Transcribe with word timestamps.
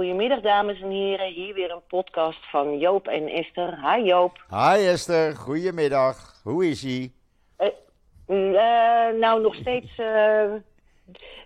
Goedemiddag, 0.00 0.40
dames 0.40 0.80
en 0.80 0.90
heren. 0.90 1.32
Hier 1.32 1.54
weer 1.54 1.70
een 1.70 1.86
podcast 1.88 2.50
van 2.50 2.78
Joop 2.78 3.06
en 3.06 3.28
Esther. 3.28 3.78
Hi 3.92 4.02
Joop. 4.02 4.44
Hi 4.50 4.86
Esther, 4.86 5.36
goedemiddag. 5.36 6.40
Hoe 6.42 6.66
is 6.66 6.84
ie? 6.84 7.14
Uh, 7.58 7.68
nou, 9.18 9.40
nog 9.40 9.54
steeds 9.54 9.98
uh, 9.98 10.52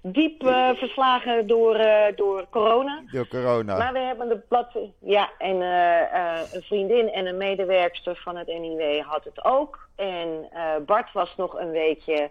diep 0.02 0.42
verslagen 0.76 1.46
door, 1.46 1.78
door 2.16 2.46
corona. 2.50 3.02
Door 3.12 3.28
corona. 3.28 3.76
Maar 3.76 3.92
we 3.92 3.98
hebben 3.98 4.28
de 4.28 4.38
plat... 4.38 4.78
Ja, 4.98 5.30
en 5.38 5.60
een 5.60 6.62
vriendin 6.62 7.12
en 7.12 7.26
een 7.26 7.36
medewerkster 7.36 8.16
van 8.16 8.36
het 8.36 8.46
NIW 8.46 9.00
had 9.00 9.24
het 9.24 9.44
ook. 9.44 9.88
En 9.96 10.48
Bart 10.86 11.12
was 11.12 11.34
nog 11.36 11.58
een 11.58 11.70
weekje 11.70 12.30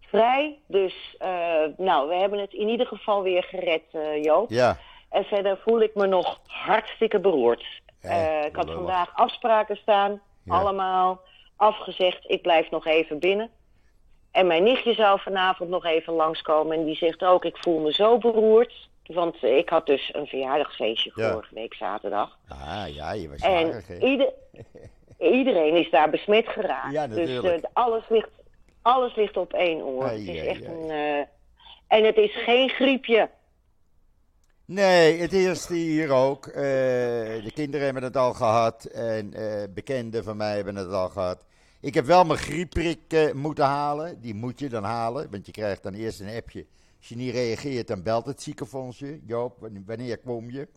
vrij. 0.00 0.58
Dus, 0.66 1.16
nou, 1.76 2.08
we 2.08 2.14
hebben 2.14 2.38
het 2.38 2.52
in 2.52 2.68
ieder 2.68 2.86
geval 2.86 3.22
weer 3.22 3.42
gered, 3.42 3.82
Joop. 4.22 4.50
Ja. 4.50 4.76
En 5.12 5.24
verder 5.24 5.58
voel 5.64 5.80
ik 5.80 5.94
me 5.94 6.06
nog 6.06 6.40
hartstikke 6.46 7.18
beroerd. 7.18 7.64
ik 8.46 8.56
had 8.56 8.70
vandaag 8.70 9.10
afspraken 9.14 9.76
staan, 9.76 10.20
ja. 10.44 10.54
allemaal 10.54 11.20
afgezegd. 11.56 12.24
Ik 12.26 12.42
blijf 12.42 12.70
nog 12.70 12.86
even 12.86 13.18
binnen. 13.18 13.50
En 14.30 14.46
mijn 14.46 14.62
nichtje 14.62 14.94
zou 14.94 15.20
vanavond 15.20 15.70
nog 15.70 15.84
even 15.84 16.12
langskomen. 16.12 16.76
En 16.76 16.84
die 16.84 16.96
zegt 16.96 17.24
ook, 17.24 17.44
ik 17.44 17.56
voel 17.56 17.80
me 17.80 17.92
zo 17.92 18.18
beroerd. 18.18 18.90
Want 19.06 19.42
ik 19.42 19.68
had 19.68 19.86
dus 19.86 20.10
een 20.14 20.26
verjaardagsfeestje 20.26 21.10
vorige 21.10 21.54
week 21.54 21.74
zaterdag. 21.74 22.38
Ah 22.48 22.84
ja, 22.94 23.12
je 23.12 23.28
was 23.28 23.40
en 23.40 23.66
jarig, 23.66 24.00
ieder, 24.00 24.32
iedereen 25.18 25.76
is 25.76 25.90
daar 25.90 26.10
besmet 26.10 26.48
geraakt. 26.48 26.92
Ja, 26.92 27.06
dus 27.06 27.16
natuurlijk. 27.16 27.64
uh, 27.64 27.70
alles, 27.72 28.02
ligt, 28.08 28.30
alles 28.82 29.14
ligt 29.14 29.36
op 29.36 29.52
één 29.52 29.82
oor. 29.82 30.04
Ai, 30.04 30.18
het 30.18 30.28
is 30.28 30.40
ai, 30.40 30.48
echt 30.48 30.64
ai. 30.66 30.74
een... 30.74 30.88
uh, 30.88 31.24
en 31.86 32.04
het 32.04 32.16
is 32.16 32.34
geen 32.44 32.68
griepje. 32.68 33.28
Nee, 34.64 35.20
het 35.20 35.32
eerste 35.32 35.74
hier 35.74 36.10
ook. 36.10 36.46
Uh, 36.46 36.54
de 36.54 37.50
kinderen 37.54 37.84
hebben 37.84 38.02
het 38.02 38.16
al 38.16 38.34
gehad. 38.34 38.84
En 38.84 39.40
uh, 39.40 39.62
bekenden 39.74 40.24
van 40.24 40.36
mij 40.36 40.56
hebben 40.56 40.76
het 40.76 40.90
al 40.90 41.08
gehad. 41.08 41.44
Ik 41.80 41.94
heb 41.94 42.04
wel 42.04 42.24
mijn 42.24 42.38
griepprik 42.38 43.12
uh, 43.12 43.32
moeten 43.32 43.64
halen. 43.64 44.20
Die 44.20 44.34
moet 44.34 44.58
je 44.58 44.68
dan 44.68 44.84
halen, 44.84 45.30
want 45.30 45.46
je 45.46 45.52
krijgt 45.52 45.82
dan 45.82 45.94
eerst 45.94 46.20
een 46.20 46.36
appje. 46.36 46.66
Als 46.98 47.08
je 47.08 47.16
niet 47.16 47.34
reageert, 47.34 47.86
dan 47.86 48.02
belt 48.02 48.26
het 48.26 48.42
ziekenfondsje. 48.42 49.20
Joop, 49.26 49.68
wanneer 49.86 50.18
kom 50.18 50.50
je? 50.50 50.68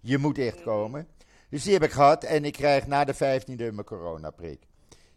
Je 0.00 0.18
moet 0.18 0.38
echt 0.38 0.62
komen. 0.62 1.08
Dus 1.48 1.62
die 1.62 1.72
heb 1.72 1.82
ik 1.82 1.90
gehad 1.90 2.24
en 2.24 2.44
ik 2.44 2.52
krijg 2.52 2.86
na 2.86 3.04
de 3.04 3.14
15e 3.14 3.56
mijn 3.56 3.84
coronaprik. 3.84 4.66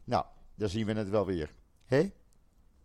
Nou, 0.04 0.26
dan 0.56 0.70
zien 0.70 0.86
we 0.86 0.94
het 0.94 1.10
wel 1.10 1.26
weer. 1.26 1.54
Hé? 1.86 2.12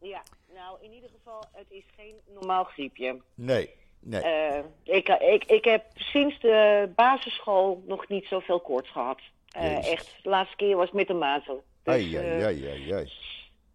Ja, 0.01 0.23
nou 0.55 0.79
in 0.83 0.93
ieder 0.93 1.11
geval, 1.11 1.45
het 1.53 1.71
is 1.71 1.85
geen 1.97 2.15
normaal 2.35 2.65
griepje. 2.65 3.23
Nee, 3.35 3.75
nee. 4.03 4.23
Uh, 4.23 4.59
ik, 4.83 5.09
ik, 5.09 5.45
ik 5.45 5.65
heb 5.65 5.85
sinds 5.95 6.41
de 6.41 6.89
basisschool 6.95 7.83
nog 7.87 8.09
niet 8.09 8.27
zoveel 8.27 8.61
koorts 8.61 8.91
gehad. 8.91 9.21
Uh, 9.57 9.93
echt, 9.93 10.15
de 10.23 10.29
laatste 10.29 10.57
keer 10.57 10.77
was 10.77 10.91
met 10.91 11.07
de 11.07 11.15
mazelen. 11.15 11.63
Dus, 11.83 11.95
ai, 11.95 12.17
ai, 12.17 12.43
ai, 12.43 12.67
ai, 12.67 12.93
ai. 12.93 13.13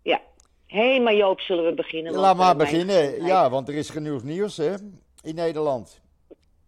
Ja. 0.01 0.21
Hé, 0.65 0.89
hey, 0.89 1.01
maar 1.01 1.15
Joop, 1.15 1.39
zullen 1.39 1.65
we 1.65 1.73
beginnen? 1.73 2.13
Laat 2.13 2.37
maar 2.37 2.55
beginnen. 2.55 3.25
Ja, 3.25 3.49
want 3.49 3.67
er 3.67 3.75
is 3.75 3.89
genoeg 3.89 4.23
nieuws 4.23 4.57
hè, 4.57 4.73
in 5.21 5.35
Nederland. 5.35 6.01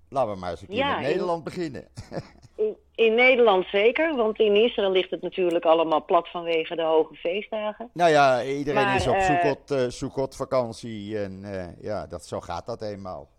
Laten 0.10 0.34
we 0.34 0.40
maar 0.40 0.52
eens 0.52 0.62
een 0.62 0.68
keer 0.68 0.76
ja, 0.76 1.00
met 1.00 1.08
Nederland 1.08 1.38
in, 1.38 1.44
beginnen. 1.44 1.88
in, 2.56 2.78
in, 2.96 3.16
Nederland 3.16 3.66
zeker, 3.66 4.16
want 4.16 4.40
in 4.40 4.56
Israël 4.56 4.92
ligt 4.92 5.10
het 5.10 5.22
natuurlijk 5.22 5.66
allemaal 5.66 6.06
plat 6.06 6.30
vanwege 6.30 6.76
de 6.76 6.84
hoge 6.84 7.16
feestdagen. 7.16 7.90
Nou 7.94 8.12
ja, 8.12 8.44
iedereen 8.44 8.84
maar, 8.84 8.96
is 8.96 9.08
op 9.08 9.16
uh, 9.16 9.52
uh, 9.72 9.90
Soekot 9.90 10.36
vakantie 10.36 11.20
en 11.20 11.46
ja, 11.82 12.08
dat, 12.08 12.26
zo 12.26 12.40
gaat 12.40 12.66
dat 12.66 12.82
eenmaal. 12.82 13.30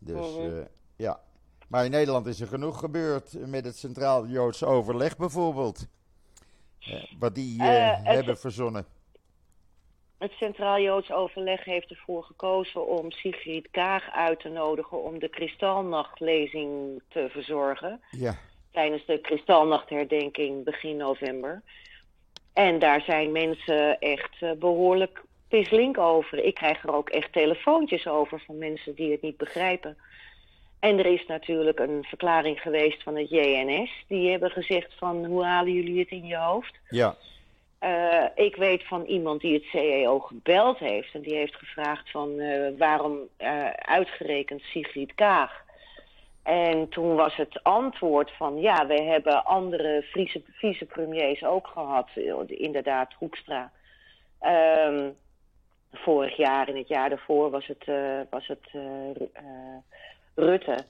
Dus 0.00 0.36
uh 0.36 0.42
-huh. 0.42 0.64
ja. 0.96 1.20
Maar 1.68 1.84
in 1.84 1.90
Nederland 1.90 2.26
is 2.26 2.40
er 2.40 2.46
genoeg 2.46 2.78
gebeurd 2.78 3.46
met 3.46 3.64
het 3.64 3.76
Centraal 3.76 4.26
Joods 4.26 4.64
Overleg 4.64 5.16
bijvoorbeeld. 5.16 5.86
Uh, 6.88 7.02
wat 7.18 7.34
die 7.34 7.62
hebben 7.62 8.38
verzonnen. 8.38 8.86
Het 10.18 10.32
Centraal 10.32 10.80
Joods 10.80 11.12
Overleg 11.12 11.64
heeft 11.64 11.90
ervoor 11.90 12.24
gekozen 12.24 12.86
om 12.86 13.10
Sigrid 13.10 13.68
Kaag 13.70 14.10
uit 14.10 14.40
te 14.40 14.48
nodigen 14.48 15.02
om 15.02 15.18
de 15.18 15.28
Kristalnachtlezing 15.28 17.02
te 17.08 17.28
verzorgen. 17.30 18.00
Ja. 18.10 18.38
Tijdens 18.70 19.06
de 19.06 19.18
Kristalnachtherdenking 19.20 20.64
begin 20.64 20.96
november. 20.96 21.62
En 22.52 22.78
daar 22.78 23.00
zijn 23.00 23.32
mensen 23.32 23.98
echt 23.98 24.58
behoorlijk 24.58 25.22
pislink 25.50 25.98
over. 25.98 26.38
Ik 26.44 26.54
krijg 26.54 26.82
er 26.82 26.94
ook 26.94 27.08
echt 27.08 27.32
telefoontjes 27.32 28.06
over 28.06 28.42
van 28.46 28.58
mensen 28.58 28.94
die 28.94 29.10
het 29.10 29.22
niet 29.22 29.36
begrijpen. 29.36 29.96
En 30.80 30.98
er 30.98 31.06
is 31.06 31.26
natuurlijk 31.26 31.78
een 31.78 32.04
verklaring 32.04 32.60
geweest 32.60 33.02
van 33.02 33.16
het 33.16 33.30
JNS. 33.30 34.04
Die 34.08 34.30
hebben 34.30 34.50
gezegd 34.50 34.94
van, 34.98 35.24
hoe 35.24 35.44
halen 35.44 35.72
jullie 35.72 35.98
het 35.98 36.10
in 36.10 36.26
je 36.26 36.36
hoofd? 36.36 36.78
Ja. 36.88 37.16
Uh, 37.80 38.24
ik 38.34 38.56
weet 38.56 38.86
van 38.86 39.04
iemand 39.04 39.40
die 39.40 39.54
het 39.54 39.64
CEO 39.64 40.18
gebeld 40.18 40.78
heeft. 40.78 41.14
En 41.14 41.20
die 41.20 41.34
heeft 41.34 41.54
gevraagd 41.54 42.10
van, 42.10 42.30
uh, 42.30 42.78
waarom 42.78 43.18
uh, 43.38 43.70
uitgerekend 43.70 44.62
Sigrid 44.62 45.14
Kaag? 45.14 45.64
En 46.42 46.88
toen 46.88 47.14
was 47.14 47.36
het 47.36 47.62
antwoord 47.62 48.30
van, 48.30 48.60
ja, 48.60 48.86
we 48.86 49.02
hebben 49.02 49.44
andere 49.44 50.06
vice, 50.12 50.42
vicepremiers 50.52 51.44
ook 51.44 51.66
gehad. 51.66 52.08
Inderdaad, 52.46 53.12
Hoekstra. 53.12 53.72
Um, 54.42 55.16
vorig 55.92 56.36
jaar 56.36 56.68
en 56.68 56.76
het 56.76 56.88
jaar 56.88 57.08
daarvoor 57.08 57.50
was 57.50 57.66
het, 57.66 57.84
was 58.30 58.46
het 58.46 58.70
Rutte. 60.34 60.84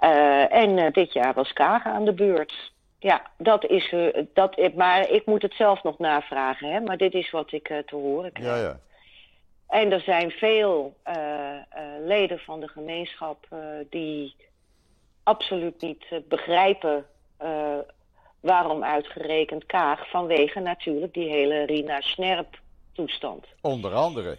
Uh, 0.00 0.52
en 0.52 0.78
uh, 0.78 0.90
dit 0.90 1.12
jaar 1.12 1.34
was 1.34 1.52
Kagen 1.52 1.92
aan 1.92 2.04
de 2.04 2.12
beurt. 2.12 2.72
Ja, 2.98 3.22
dat 3.36 3.64
is. 3.64 3.94
Dat, 4.32 4.74
maar 4.74 5.10
ik 5.10 5.26
moet 5.26 5.42
het 5.42 5.54
zelf 5.54 5.82
nog 5.82 5.98
navragen, 5.98 6.72
hè? 6.72 6.80
Maar 6.80 6.96
dit 6.96 7.14
is 7.14 7.30
wat 7.30 7.52
ik 7.52 7.66
te 7.86 7.96
horen 7.96 8.32
krijg. 8.32 8.56
Ja, 8.56 8.62
ja. 8.62 8.78
En 9.68 9.92
er 9.92 10.00
zijn 10.00 10.30
veel 10.30 10.96
leden 12.00 12.38
van 12.38 12.60
de 12.60 12.68
gemeenschap 12.68 13.46
die 13.90 14.36
absoluut 15.22 15.80
niet 15.80 16.04
begrijpen 16.28 17.06
waarom 18.40 18.84
uitgerekend 18.84 19.66
Kaag. 19.66 20.10
Vanwege 20.10 20.60
natuurlijk 20.60 21.14
die 21.14 21.28
hele 21.28 21.62
Rina 21.62 22.00
Snerp 22.00 22.60
toestand. 22.92 23.46
Onder 23.60 23.94
andere. 23.94 24.38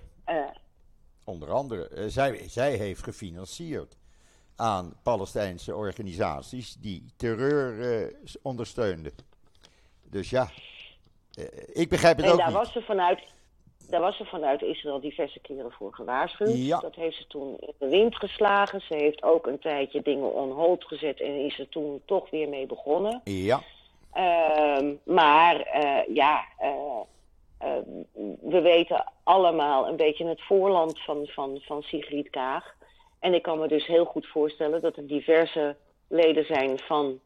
Onder 1.25 1.51
andere. 1.51 2.09
zij, 2.09 2.49
zij 2.49 2.71
heeft 2.71 3.03
gefinancierd 3.03 3.97
aan 4.55 4.93
Palestijnse 5.03 5.75
organisaties 5.75 6.75
die 6.75 7.05
terreur 7.15 7.73
uh, 7.73 8.13
ondersteunden. 8.41 9.11
Dus 10.03 10.29
ja, 10.29 10.49
ik 11.73 11.89
begrijp 11.89 12.17
het 12.17 12.25
en 12.25 12.31
ook 12.31 12.37
daar 12.37 12.47
niet. 12.47 12.55
Was 12.55 12.71
ze 12.71 12.81
vanuit, 12.81 13.23
daar 13.89 14.01
was 14.01 14.17
ze 14.17 14.25
vanuit 14.25 14.61
Israël 14.61 14.99
diverse 14.99 15.39
keren 15.39 15.71
voor 15.71 15.93
gewaarschuwd. 15.93 16.55
Ja. 16.55 16.79
Dat 16.79 16.95
heeft 16.95 17.17
ze 17.17 17.27
toen 17.27 17.57
in 17.59 17.73
de 17.77 17.89
wind 17.89 18.15
geslagen. 18.15 18.81
Ze 18.81 18.95
heeft 18.95 19.23
ook 19.23 19.47
een 19.47 19.59
tijdje 19.59 20.01
dingen 20.01 20.33
on 20.33 20.51
hold 20.51 20.83
gezet 20.83 21.21
en 21.21 21.45
is 21.45 21.59
er 21.59 21.69
toen 21.69 22.01
toch 22.05 22.29
weer 22.29 22.49
mee 22.49 22.65
begonnen. 22.65 23.21
Ja. 23.23 23.61
Uh, 24.15 24.91
maar 25.03 25.77
ja, 26.13 26.45
we 28.41 28.61
weten 28.61 29.11
allemaal 29.23 29.87
een 29.87 29.95
beetje 29.95 30.27
het 30.27 30.41
voorland 30.41 30.99
van, 31.01 31.27
van, 31.27 31.59
van 31.61 31.81
Sigrid 31.81 32.29
Kaag. 32.29 32.75
En 33.19 33.33
ik 33.33 33.41
kan 33.41 33.59
me 33.59 33.67
dus 33.67 33.85
heel 33.85 34.05
goed 34.05 34.27
voorstellen 34.27 34.81
dat 34.81 34.97
er 34.97 35.07
diverse 35.07 35.75
leden 36.07 36.45
zijn 36.45 36.79
van 36.79 37.19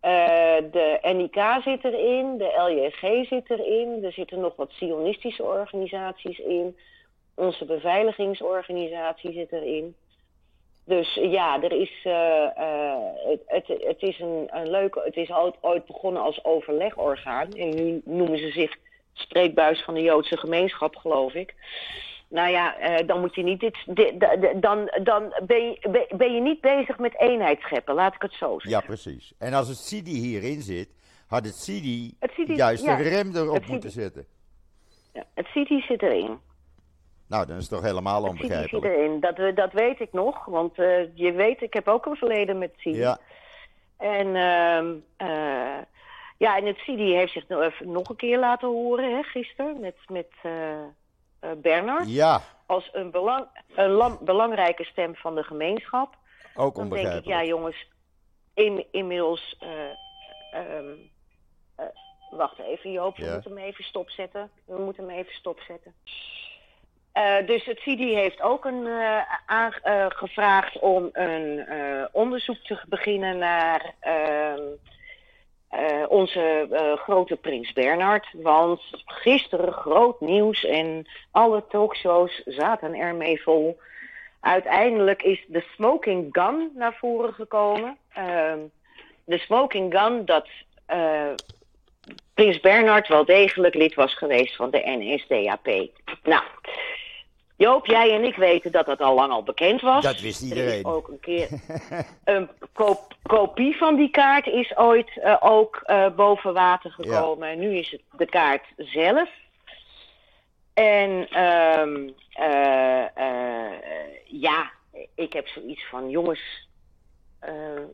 Uh, 0.04 0.56
de 0.72 0.98
NIK 1.02 1.62
zit 1.64 1.84
erin, 1.84 2.38
de 2.38 2.52
LJG 2.56 3.26
zit 3.28 3.50
erin, 3.50 4.04
er 4.04 4.12
zitten 4.12 4.40
nog 4.40 4.56
wat 4.56 4.70
sionistische 4.70 5.42
organisaties 5.42 6.38
in. 6.38 6.76
Onze 7.34 7.64
beveiligingsorganisatie 7.64 9.32
zit 9.32 9.52
erin. 9.52 9.94
Dus 10.84 11.14
ja, 11.14 11.62
er 11.62 11.72
is, 11.72 12.04
uh, 12.04 12.12
uh, 12.58 12.94
het, 13.26 13.42
het, 13.46 13.66
het, 13.66 14.02
is 14.02 14.18
een, 14.20 14.48
een 14.50 14.70
leuke. 14.70 15.00
Het 15.04 15.16
is 15.16 15.30
ooit 15.60 15.86
begonnen 15.86 16.22
als 16.22 16.44
overlegorgaan. 16.44 17.52
En 17.52 17.74
nu 17.74 18.00
noemen 18.04 18.38
ze 18.38 18.50
zich 18.50 18.76
spreekbuis 19.12 19.82
van 19.82 19.94
de 19.94 20.02
Joodse 20.02 20.36
gemeenschap, 20.36 20.96
geloof 20.96 21.34
ik. 21.34 21.54
Nou 22.32 22.50
ja, 22.50 23.00
uh, 23.00 23.06
dan 23.06 23.20
moet 23.20 23.34
je 23.34 23.42
niet 23.42 23.60
dit. 23.60 23.76
dit 23.86 24.20
dan 24.62 24.90
dan 25.02 25.34
ben, 25.46 25.62
je, 25.62 26.06
ben 26.16 26.34
je 26.34 26.40
niet 26.40 26.60
bezig 26.60 26.98
met 26.98 27.20
eenheid 27.20 27.60
scheppen, 27.60 27.94
laat 27.94 28.14
ik 28.14 28.22
het 28.22 28.32
zo 28.32 28.58
zeggen. 28.58 28.70
Ja, 28.70 28.80
precies. 28.80 29.32
En 29.38 29.54
als 29.54 29.68
het 29.68 29.76
CIDI 29.76 30.20
hierin 30.20 30.60
zit, 30.60 30.88
had 31.26 31.44
het 31.44 31.54
CIDI, 31.54 32.16
het 32.18 32.30
CIDI 32.30 32.54
juist 32.54 32.84
ja, 32.84 32.96
de 32.96 33.02
rem 33.02 33.36
erop 33.36 33.66
moeten 33.66 33.90
zetten. 33.90 34.26
Ja, 35.12 35.24
het 35.34 35.46
CIDI 35.46 35.80
zit 35.80 36.02
erin. 36.02 36.38
Nou, 37.28 37.46
dan 37.46 37.56
is 37.56 37.62
het 37.62 37.72
toch 37.72 37.82
helemaal 37.82 38.22
onbegrijpelijk. 38.22 38.84
Erin. 38.86 39.20
Dat, 39.20 39.56
dat 39.56 39.72
weet 39.72 40.00
ik 40.00 40.12
nog, 40.12 40.44
want 40.44 40.78
uh, 40.78 41.16
je 41.16 41.32
weet, 41.32 41.62
ik 41.62 41.74
heb 41.74 41.88
ook 41.88 42.06
een 42.06 42.16
verleden 42.16 42.58
met 42.58 42.72
CIDI. 42.76 42.98
Ja. 42.98 43.18
En, 43.98 44.26
uh, 44.26 45.28
uh, 45.28 45.82
ja, 46.38 46.56
en 46.56 46.66
het 46.66 46.78
CIDI 46.78 47.14
heeft 47.14 47.32
zich 47.32 47.48
nog 47.84 48.08
een 48.08 48.16
keer 48.16 48.38
laten 48.38 48.68
horen, 48.68 49.16
hè, 49.16 49.22
gisteren, 49.22 49.80
met, 49.80 49.96
met 50.08 50.30
uh, 50.42 50.52
Bernard. 51.56 52.10
Ja. 52.10 52.40
Als 52.66 52.88
een, 52.92 53.10
belang, 53.10 53.46
een 53.74 53.90
lam, 53.90 54.18
belangrijke 54.20 54.84
stem 54.84 55.14
van 55.14 55.34
de 55.34 55.42
gemeenschap. 55.42 56.16
Ook 56.54 56.76
onbegrijpelijk. 56.76 57.24
Dan 57.24 57.32
denk 57.32 57.40
ik, 57.42 57.46
ja 57.46 57.54
jongens, 57.54 57.86
in, 58.54 58.86
inmiddels... 58.90 59.58
Um, 60.54 61.10
wacht 62.30 62.58
even 62.58 62.90
Joop, 62.90 63.16
we 63.16 63.30
moeten 63.32 63.56
hem 63.56 63.64
even 63.64 63.84
stopzetten. 63.84 64.50
We 64.64 64.78
moeten 64.78 65.08
hem 65.08 65.18
even 65.18 65.34
stopzetten. 65.34 65.94
Uh, 67.14 67.46
dus 67.46 67.64
het 67.64 67.78
CIDI 67.78 68.14
heeft 68.14 68.40
ook 68.40 68.64
een, 68.64 68.86
uh, 68.86 69.20
aangevraagd 69.46 70.76
uh, 70.76 70.82
om 70.82 71.08
een 71.12 71.66
onderzoek 72.12 72.56
te 72.56 72.80
beginnen 72.88 73.38
naar 73.38 73.94
ehm, 75.72 76.04
onze 76.08 76.66
grote 77.04 77.36
prins 77.36 77.72
Bernard. 77.72 78.26
Want 78.32 78.80
gisteren 79.04 79.72
groot 79.72 80.20
nieuws 80.20 80.64
en 80.64 81.06
alle 81.30 81.64
talkshows 81.68 82.42
zaten 82.44 82.94
ermee 82.94 83.42
vol. 83.42 83.78
Uiteindelijk 84.40 85.22
is 85.22 85.44
de 85.48 85.64
smoking 85.74 86.28
gun 86.30 86.70
naar 86.74 86.94
voren 86.94 87.34
gekomen. 87.34 87.96
Ehm, 88.12 88.58
de 89.24 89.38
smoking 89.38 89.98
gun 89.98 90.24
dat 90.24 90.48
prins 92.34 92.60
Bernard 92.60 93.08
wel 93.08 93.24
degelijk 93.24 93.74
lid 93.74 93.94
was 93.94 94.14
geweest 94.14 94.56
van 94.56 94.70
de 94.70 94.82
NSDAP. 94.84 95.66
Nou... 96.22 96.42
Joop, 97.62 97.86
jij 97.86 98.14
en 98.14 98.24
ik 98.24 98.36
weten 98.36 98.72
dat 98.72 98.86
dat 98.86 99.00
al 99.00 99.14
lang 99.14 99.32
al 99.32 99.42
bekend 99.42 99.80
was. 99.80 100.04
Dat 100.04 100.20
wist 100.20 100.42
iedereen. 100.42 100.68
Er 100.68 100.76
is 100.76 100.84
ook 100.84 101.08
een 101.08 101.20
keer 101.20 101.48
een 102.24 102.48
kopie 103.22 103.76
van 103.76 103.96
die 103.96 104.10
kaart 104.10 104.46
is 104.46 104.76
ooit 104.76 105.10
uh, 105.16 105.36
ook 105.40 105.82
uh, 105.86 106.08
boven 106.16 106.52
water 106.52 106.90
gekomen. 106.90 107.48
Ja. 107.48 107.54
Nu 107.54 107.76
is 107.76 107.90
het 107.90 108.00
de 108.16 108.26
kaart 108.26 108.64
zelf. 108.76 109.28
En 110.74 111.40
um, 111.42 112.14
uh, 112.40 113.04
ja, 114.24 114.70
ik 115.14 115.32
heb 115.32 115.48
zoiets 115.48 115.88
van, 115.88 116.10
jongens, 116.10 116.68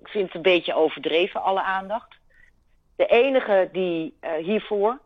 ik 0.00 0.08
vind 0.08 0.26
het 0.26 0.34
een 0.34 0.42
beetje 0.42 0.74
overdreven, 0.74 1.42
alle 1.42 1.62
aandacht. 1.62 2.16
De 2.96 3.06
enige 3.06 3.68
die 3.72 4.18
hiervoor 4.40 4.98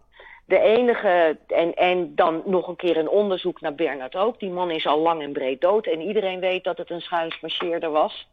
de 0.44 0.58
enige, 0.58 1.38
en, 1.46 1.74
en 1.74 2.14
dan 2.14 2.42
nog 2.44 2.68
een 2.68 2.76
keer 2.76 2.96
een 2.96 3.08
onderzoek 3.08 3.60
naar 3.60 3.74
Bernard 3.74 4.16
ook. 4.16 4.40
Die 4.40 4.50
man 4.50 4.70
is 4.70 4.86
al 4.86 4.98
lang 4.98 5.22
en 5.22 5.32
breed 5.32 5.60
dood 5.60 5.86
en 5.86 6.00
iedereen 6.00 6.40
weet 6.40 6.64
dat 6.64 6.78
het 6.78 6.90
een 6.90 7.00
schuinsmarcheerder 7.00 7.90
was. 7.90 8.26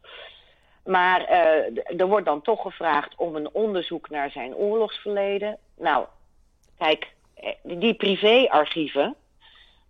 Maar 0.84 1.20
uh, 1.20 2.00
er 2.00 2.06
wordt 2.06 2.26
dan 2.26 2.42
toch 2.42 2.62
gevraagd 2.62 3.14
om 3.16 3.36
een 3.36 3.48
onderzoek 3.52 4.10
naar 4.10 4.30
zijn 4.30 4.54
oorlogsverleden. 4.54 5.58
Nou, 5.78 6.04
kijk, 6.78 7.12
eh, 7.34 7.50
die 7.62 7.94
privéarchieven, 7.94 9.14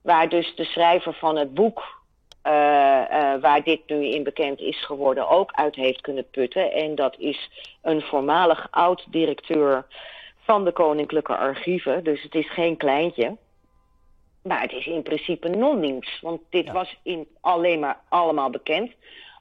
waar 0.02 0.28
dus 0.28 0.55
de 0.56 0.64
schrijver 0.64 1.14
van 1.14 1.37
het 1.37 1.55
boek, 1.55 1.99
uh, 2.46 2.52
waar 3.40 3.62
dit 3.64 3.81
nu 3.87 4.06
in 4.06 4.23
bekend 4.23 4.61
is 4.61 4.84
geworden, 4.84 5.28
ook 5.28 5.52
uit 5.52 5.75
heeft 5.75 6.00
kunnen 6.00 6.31
putten. 6.31 6.73
En 6.73 6.94
dat 6.94 7.16
is 7.19 7.50
een 7.82 8.02
voormalig 8.02 8.66
oud-directeur 8.70 9.87
van 10.50 10.64
de 10.64 10.73
Koninklijke 10.73 11.37
Archieven. 11.37 12.05
Dus 12.05 12.23
het 12.23 12.35
is 12.35 12.50
geen 12.52 12.76
kleintje. 12.76 13.37
Maar 14.43 14.61
het 14.61 14.73
is 14.73 14.87
in 14.87 15.02
principe 15.02 15.49
non-nieuws. 15.49 16.20
Want 16.20 16.41
dit 16.49 16.67
ja. 16.67 16.73
was 16.73 16.97
in 17.02 17.29
alleen 17.41 17.81
maar 17.81 18.00
allemaal 18.08 18.50
bekend. 18.50 18.93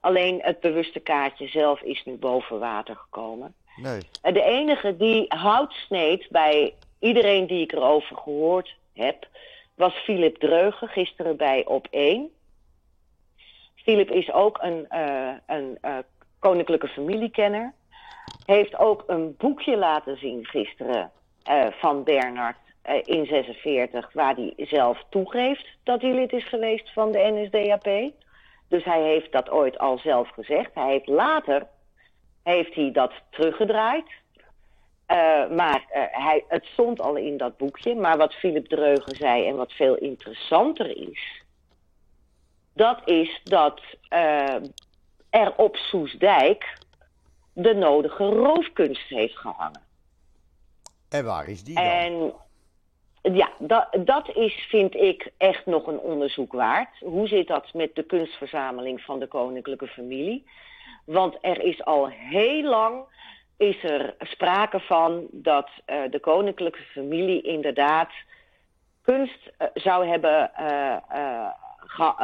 Alleen 0.02 0.40
het 0.42 0.60
bewuste 0.60 1.00
kaartje 1.00 1.48
zelf 1.48 1.82
is 1.82 2.04
nu 2.06 2.16
boven 2.16 2.60
water 2.60 2.96
gekomen. 2.96 3.54
Nee. 3.76 4.00
De 4.34 4.44
enige 4.44 4.98
die 4.98 5.26
hout 5.28 5.74
sneed 5.74 6.28
bij 6.30 6.74
iedereen 7.00 7.48
die 7.48 7.62
ik 7.62 7.72
erover 7.72 8.16
gehoord 8.16 8.76
heb, 8.94 9.28
was 9.76 9.94
Philip 9.94 10.38
Dreugen, 10.38 10.88
gisteren 10.88 11.38
bij 11.38 11.66
Op 11.66 11.88
1. 11.90 12.30
Philip 13.76 14.10
is 14.12 14.32
ook 14.32 14.58
een, 14.62 14.88
uh, 14.92 15.32
een 15.48 15.78
uh, 15.82 15.98
koninklijke 16.40 16.88
familiekenner 16.88 17.74
heeft 18.46 18.78
ook 18.78 19.04
een 19.08 19.36
boekje 19.38 19.78
laten 19.78 20.18
zien 20.18 20.46
gisteren 20.46 21.12
uh, 21.50 21.66
van 21.72 22.04
Bernard 22.04 22.58
uh, 22.90 22.96
in 23.04 23.26
46, 23.26 24.14
waar 24.14 24.36
hij 24.36 24.54
zelf 24.58 25.04
toegeeft 25.10 25.68
dat 25.84 26.02
hij 26.02 26.14
lid 26.14 26.34
is 26.34 26.48
geweest 26.48 26.94
van 26.94 27.12
de 27.12 27.20
NSDAP. 27.20 28.12
Dus 28.68 28.84
hij 28.84 29.02
heeft 29.02 29.32
dat 29.32 29.50
ooit 29.50 29.78
al 29.78 29.98
zelf 29.98 30.30
gezegd. 30.30 30.70
Hij 30.74 30.90
heeft 30.92 31.08
later 31.08 31.68
heeft 32.44 32.76
hij 32.76 32.92
dat 32.92 33.12
teruggedraaid. 33.30 34.06
Uh, 35.08 35.50
maar 35.50 35.86
hij, 36.12 36.44
het 36.48 36.66
stond 36.66 37.02
al 37.02 37.16
in 37.16 37.38
dat 37.38 37.58
boekje. 37.58 37.96
Maar 37.96 38.18
wat 38.18 38.34
Philip 38.34 38.68
Dreugen 38.68 39.16
zei 39.16 39.48
en 39.48 39.56
wat 39.56 39.72
veel 39.74 39.96
interessanter 39.96 40.98
is, 40.98 41.44
dat 42.74 43.02
is 43.06 43.42
dat 43.44 43.82
er 45.30 45.56
op 45.56 45.76
Soesdijk 45.76 46.78
de 47.54 47.74
nodige 47.74 48.24
roofkunst 48.24 49.10
heeft 49.10 49.38
gehangen. 49.38 49.82
En 51.10 51.26
waar 51.26 51.48
is 51.48 51.64
die 51.64 51.76
dan? 51.76 51.84
En 51.84 52.34
ja, 53.22 53.50
dat, 53.60 53.88
dat 54.06 54.36
is, 54.36 54.54
vind 54.70 54.96
ik, 54.96 55.32
echt 55.38 55.66
nog 55.66 55.88
een 55.88 56.00
onderzoek 56.00 56.52
waard. 56.52 57.00
Hoe 57.00 57.28
zit 57.28 57.48
dat 57.48 57.74
met 57.74 57.96
de 57.96 58.04
kunstverzameling 58.04 59.02
van 59.02 59.20
de 59.20 59.28
koninklijke 59.28 59.88
familie? 59.88 60.48
Want 61.06 61.38
er 61.42 61.62
is 61.62 61.84
al 61.84 62.08
heel 62.08 62.64
lang 62.64 63.04
is 63.58 63.84
er 63.84 64.16
sprake 64.20 64.80
van 64.80 65.28
dat 65.32 65.70
uh, 65.86 66.02
de 66.10 66.20
koninklijke 66.20 66.82
familie 66.82 67.42
inderdaad 67.42 68.10
kunst 69.02 69.40
uh, 69.46 69.68
zou 69.74 70.08
hebben 70.08 70.52
uh, 70.60 70.98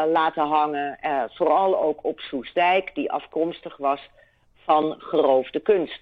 laten 0.07 0.47
hangen. 0.47 0.97
vooral 1.33 1.81
ook 1.81 2.03
op 2.03 2.19
Soestdijk, 2.19 2.95
die 2.95 3.11
afkomstig 3.11 3.77
was 3.77 4.09
van 4.65 4.95
geroofde 4.97 5.59
kunst. 5.59 5.99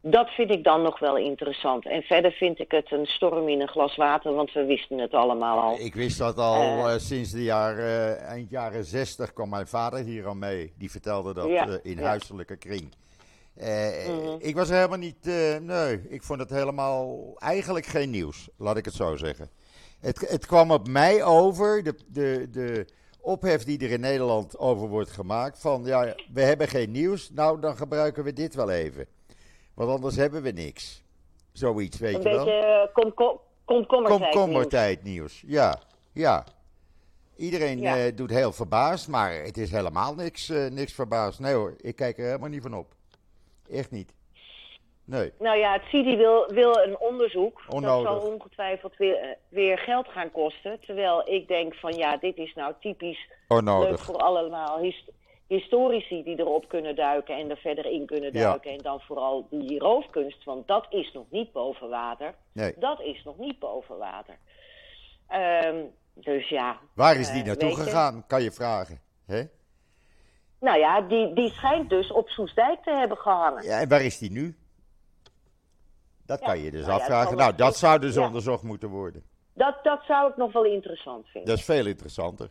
Dat 0.00 0.28
vind 0.28 0.50
ik 0.50 0.64
dan 0.64 0.82
nog 0.82 0.98
wel 0.98 1.16
interessant. 1.16 1.86
En 1.86 2.02
verder 2.02 2.32
vind 2.32 2.58
ik 2.58 2.70
het 2.70 2.92
een 2.92 3.06
storm 3.06 3.48
in 3.48 3.60
een 3.60 3.68
glas 3.68 3.96
water, 3.96 4.34
want 4.34 4.52
we 4.52 4.64
wisten 4.64 4.98
het 4.98 5.12
allemaal 5.12 5.60
al. 5.60 5.78
Ik 5.80 5.94
wist 5.94 6.18
dat 6.18 6.36
al 6.36 6.90
uh, 6.90 6.98
sinds 6.98 7.30
de 7.30 7.42
jaren, 7.42 8.20
uh, 8.20 8.22
eind 8.22 8.50
jaren 8.50 8.84
zestig 8.84 9.32
kwam 9.32 9.48
mijn 9.48 9.66
vader 9.66 10.04
hier 10.04 10.26
al 10.26 10.34
mee. 10.34 10.72
Die 10.78 10.90
vertelde 10.90 11.34
dat 11.34 11.48
ja, 11.48 11.68
uh, 11.68 11.74
in 11.82 11.96
ja. 11.96 12.02
huiselijke 12.02 12.56
kring. 12.56 12.94
Mm 13.54 14.24
-hmm. 14.24 14.36
Ik 14.38 14.54
was 14.54 14.68
helemaal 14.68 14.98
niet, 14.98 15.24
nee, 15.60 16.00
ik 16.08 16.22
vond 16.22 16.40
het 16.40 16.50
helemaal 16.50 17.32
eigenlijk 17.38 17.86
geen 17.86 18.10
nieuws, 18.10 18.48
laat 18.56 18.76
ik 18.76 18.84
het 18.84 18.94
zo 18.94 19.16
zeggen. 19.16 19.50
Het, 20.00 20.28
het 20.30 20.46
kwam 20.46 20.70
op 20.70 20.88
mij 20.88 21.22
over, 21.22 21.82
de, 21.82 21.94
de, 22.06 22.48
de 22.50 22.86
ophef 23.24 23.64
die 23.64 23.78
er 23.78 23.90
in 23.90 24.00
Nederland 24.00 24.58
over 24.58 24.88
wordt 24.88 25.10
gemaakt. 25.10 25.58
Van 25.60 25.84
ja, 25.84 26.14
we 26.32 26.40
hebben 26.42 26.68
geen 26.68 26.90
nieuws. 26.90 27.30
Nou, 27.30 27.60
dan 27.60 27.76
gebruiken 27.76 28.24
we 28.24 28.32
dit 28.32 28.54
wel 28.54 28.70
even. 28.70 29.06
Want 29.74 29.90
anders 29.90 30.16
hebben 30.16 30.42
we 30.42 30.50
niks. 30.50 31.02
Zoiets, 31.52 31.98
weet 31.98 32.14
Een 32.14 32.22
je 32.22 32.28
wel. 32.28 32.44
beetje 32.44 32.60
eh, 32.60 32.92
kom, 32.92 33.14
kom, 33.14 33.38
komkommertijd 33.64 34.32
Komkommertijd 34.32 35.02
nieuws. 35.02 35.42
Ja, 35.46 35.80
ja. 36.12 36.44
Iedereen 37.36 37.78
Ja. 37.80 37.96
eh, 37.98 38.16
doet 38.16 38.30
heel 38.30 38.52
verbaasd, 38.52 39.08
maar 39.08 39.34
het 39.34 39.58
is 39.58 39.70
helemaal 39.70 40.14
niks, 40.14 40.48
eh, 40.48 40.70
niks 40.70 40.92
verbaasd. 40.92 41.40
Nee 41.40 41.54
hoor, 41.54 41.74
ik 41.80 41.96
kijk 41.96 42.18
er 42.18 42.24
helemaal 42.24 42.48
niet 42.48 42.62
van 42.62 42.74
op. 42.74 42.94
Echt 43.70 43.90
niet. 43.90 44.12
Nee. 45.06 45.32
Nou 45.38 45.58
ja, 45.58 45.72
het 45.72 45.82
CIDI 45.82 46.16
wil, 46.16 46.46
wil 46.48 46.76
een 46.78 46.98
onderzoek. 46.98 47.60
Onnodig. 47.68 48.10
Dat 48.12 48.22
zal 48.22 48.32
ongetwijfeld 48.32 48.96
weer, 48.96 49.16
eh, 49.18 49.28
weer 49.48 49.78
geld 49.78 50.08
gaan 50.08 50.30
kosten. 50.30 50.80
Terwijl 50.80 51.28
ik 51.28 51.48
denk 51.48 51.74
van 51.74 51.92
ja, 51.96 52.16
dit 52.16 52.36
is 52.36 52.54
nou 52.54 52.74
typisch 52.80 53.28
leuk 53.48 53.98
voor 53.98 54.16
allemaal 54.16 54.78
his- 54.78 55.08
historici 55.46 56.22
die 56.22 56.38
erop 56.38 56.68
kunnen 56.68 56.96
duiken 56.96 57.36
en 57.36 57.50
er 57.50 57.56
verder 57.56 57.86
in 57.86 58.06
kunnen 58.06 58.32
Ja. 58.32 58.42
duiken. 58.48 58.70
En 58.70 58.78
dan 58.78 59.00
vooral 59.00 59.46
die 59.50 59.78
roofkunst, 59.78 60.44
want 60.44 60.66
dat 60.68 60.86
is 60.90 61.12
nog 61.12 61.24
niet 61.30 61.52
boven 61.52 61.88
water. 61.88 62.34
Nee. 62.52 62.74
Dat 62.78 63.00
is 63.00 63.24
nog 63.24 63.38
niet 63.38 63.58
boven 63.58 63.98
water. 63.98 64.38
Ehm, 65.28 65.76
dus 66.14 66.48
ja. 66.48 66.78
Waar 66.94 67.16
is 67.16 67.30
die 67.30 67.40
eh, 67.40 67.46
naartoe 67.46 67.68
je. 67.68 67.74
gegaan, 67.76 68.24
kan 68.26 68.42
je 68.42 68.50
vragen. 68.52 69.00
Hè? 69.26 69.42
Nou 70.60 70.78
ja, 70.78 71.00
die, 71.00 71.32
die 71.32 71.50
schijnt 71.50 71.90
dus 71.90 72.12
op 72.12 72.28
Soesdijk 72.28 72.82
te 72.82 72.90
hebben 72.90 73.16
gehangen. 73.18 73.64
Ja, 73.64 73.80
en 73.80 73.88
waar 73.88 74.02
is 74.04 74.18
die 74.18 74.30
nu? 74.30 74.56
Dat 76.26 76.40
kan 76.40 76.58
je 76.58 76.70
dus 76.70 76.86
nou 76.86 77.00
afvragen. 77.00 77.36
nou, 77.36 77.54
dat 77.54 77.76
zou 77.76 77.98
dus 77.98 78.16
onderzocht 78.16 78.62
moeten 78.62 78.88
worden. 78.88 79.22
Dat, 79.54 79.74
dat 79.82 80.02
zou 80.06 80.30
ik 80.30 80.36
nog 80.36 80.52
wel 80.52 80.64
interessant 80.64 81.26
vinden. 81.26 81.50
Dat 81.50 81.58
is 81.58 81.64
veel 81.64 81.86
interessanter. 81.86 82.48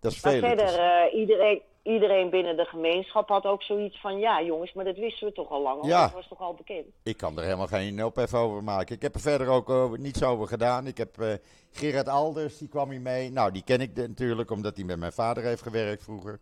Dat 0.00 0.12
is 0.12 0.22
Maar 0.22 0.32
veel 0.32 0.40
verder, 0.40 0.64
interessanter. 0.64 1.06
eh, 1.12 1.18
iedereen, 1.20 1.62
iedereen 1.82 2.30
binnen 2.30 2.56
de 2.56 2.64
gemeenschap 2.64 3.28
had 3.28 3.44
ook 3.44 3.62
zoiets 3.62 4.00
van... 4.00 4.18
Ja 4.18 4.42
jongens, 4.42 4.72
maar 4.72 4.84
dat 4.84 4.96
wisten 4.96 5.26
we 5.26 5.32
toch 5.32 5.50
al 5.50 5.62
lang. 5.62 5.84
Ja. 5.86 6.02
Dat 6.02 6.12
was 6.12 6.28
toch 6.28 6.40
al 6.40 6.54
bekend. 6.54 6.86
Ik 7.02 7.16
kan 7.16 7.36
er 7.38 7.44
helemaal 7.44 7.66
geen 7.66 8.04
ophef 8.04 8.34
over 8.34 8.64
maken. 8.64 8.94
Ik 8.94 9.02
heb 9.02 9.14
er 9.14 9.20
verder 9.20 9.48
ook 9.48 9.68
over, 9.70 9.98
niets 9.98 10.22
over 10.22 10.46
gedaan. 10.48 10.86
Ik 10.86 10.98
heb 10.98 11.20
eh, 11.20 11.32
Gerard 11.70 12.08
Alders, 12.08 12.58
die 12.58 12.68
kwam 12.68 12.90
hier 12.90 13.00
mee. 13.00 13.30
Nou, 13.32 13.52
die 13.52 13.62
ken 13.64 13.80
ik 13.80 13.94
de- 13.96 14.08
natuurlijk, 14.08 14.50
omdat 14.50 14.76
hij 14.76 14.84
met 14.84 14.98
mijn 14.98 15.12
vader 15.12 15.42
heeft 15.42 15.62
gewerkt 15.62 16.02
vroeger. 16.02 16.40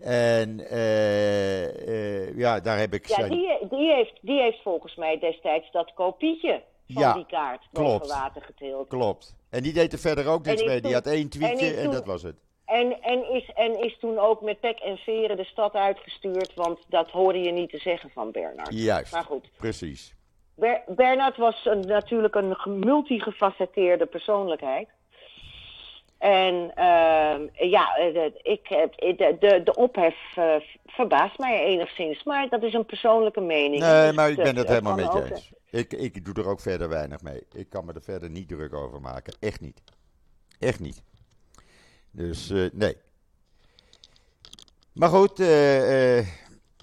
En 0.00 0.60
eh, 0.68 2.24
eh, 2.24 2.36
ja, 2.38 2.60
daar 2.60 2.78
heb 2.78 2.92
ik 2.94 3.06
Ja, 3.08 3.14
zijn... 3.14 3.30
die, 3.30 3.58
die, 3.70 3.92
heeft, 3.94 4.18
die 4.20 4.40
heeft 4.40 4.62
volgens 4.62 4.94
mij 4.96 5.18
destijds 5.18 5.70
dat 5.70 5.92
kopietje 5.94 6.62
van 6.88 7.02
Ja, 7.02 7.12
die 7.12 7.26
kaart 7.26 7.66
klopt. 7.72 8.06
water 8.08 8.42
getild. 8.42 8.88
Klopt. 8.88 9.34
En 9.50 9.62
die 9.62 9.72
deed 9.72 9.92
er 9.92 9.98
verder 9.98 10.26
ook 10.28 10.46
is 10.46 10.64
mee. 10.64 10.80
Die 10.80 10.94
had 10.94 11.06
één 11.06 11.28
tweetje 11.28 11.66
en 11.66 11.72
is 11.72 11.76
en, 11.76 11.82
toen- 11.84 11.92
dat 11.92 12.06
was 12.06 12.22
het. 12.22 12.36
En, 12.64 13.02
en, 13.02 13.32
is, 13.32 13.50
en 13.54 13.80
is 13.84 13.98
toen 13.98 14.18
ook 14.18 14.40
met 14.40 14.60
pek 14.60 14.78
en 14.78 14.96
veren 14.96 15.36
de 15.36 15.44
stad 15.44 15.74
uitgestuurd, 15.74 16.54
want 16.54 16.78
dat 16.88 17.10
hoorde 17.10 17.38
je 17.38 17.50
niet 17.52 17.70
te 17.70 17.78
zeggen 17.78 18.10
van 18.10 18.30
Bernard. 18.30 18.68
Juist, 18.72 19.12
Maar 19.12 19.24
goed, 19.24 19.50
precies. 19.58 20.14
Ber- 20.54 20.82
Bernard 20.86 21.36
was 21.36 21.64
een, 21.64 21.80
natuurlijk 21.80 22.34
een 22.34 22.54
ge- 22.54 22.68
multigefacetteerde 22.70 24.06
persoonlijkheid. 24.06 24.88
En 26.26 26.74
ehm, 26.74 27.68
ja, 27.68 27.96
eh, 27.96 28.12
de, 28.14 28.40
ik, 28.42 28.68
eh, 28.68 29.16
de, 29.16 29.36
de, 29.40 29.62
de 29.64 29.74
ophef 29.74 30.16
eh, 30.34 30.54
verbaast 30.86 31.38
mij 31.38 31.64
enigszins. 31.64 32.22
Maar 32.24 32.48
dat 32.48 32.62
is 32.62 32.72
een 32.72 32.86
persoonlijke 32.86 33.40
mening. 33.40 33.82
Nee, 33.82 34.06
Dus 34.06 34.14
maar 34.14 34.30
ik 34.30 34.36
ben 34.36 34.46
het 34.46 34.56
dat 34.56 34.68
helemaal 34.68 34.94
met 34.94 35.12
je 35.12 35.30
eens. 35.30 35.52
Ik, 35.70 35.92
ik 35.92 36.24
doe 36.24 36.34
er 36.34 36.48
ook 36.48 36.60
verder 36.60 36.88
weinig 36.88 37.22
mee. 37.22 37.46
Ik 37.52 37.68
kan 37.68 37.84
me 37.84 37.92
er 37.92 38.02
verder 38.02 38.30
niet 38.30 38.48
druk 38.48 38.74
over 38.74 39.00
maken. 39.00 39.36
Echt 39.40 39.60
niet. 39.60 39.82
Echt 40.58 40.80
niet. 40.80 41.02
Dus 42.10 42.52
nee. 42.72 42.96
Maar 44.92 45.08
goed, 45.08 45.38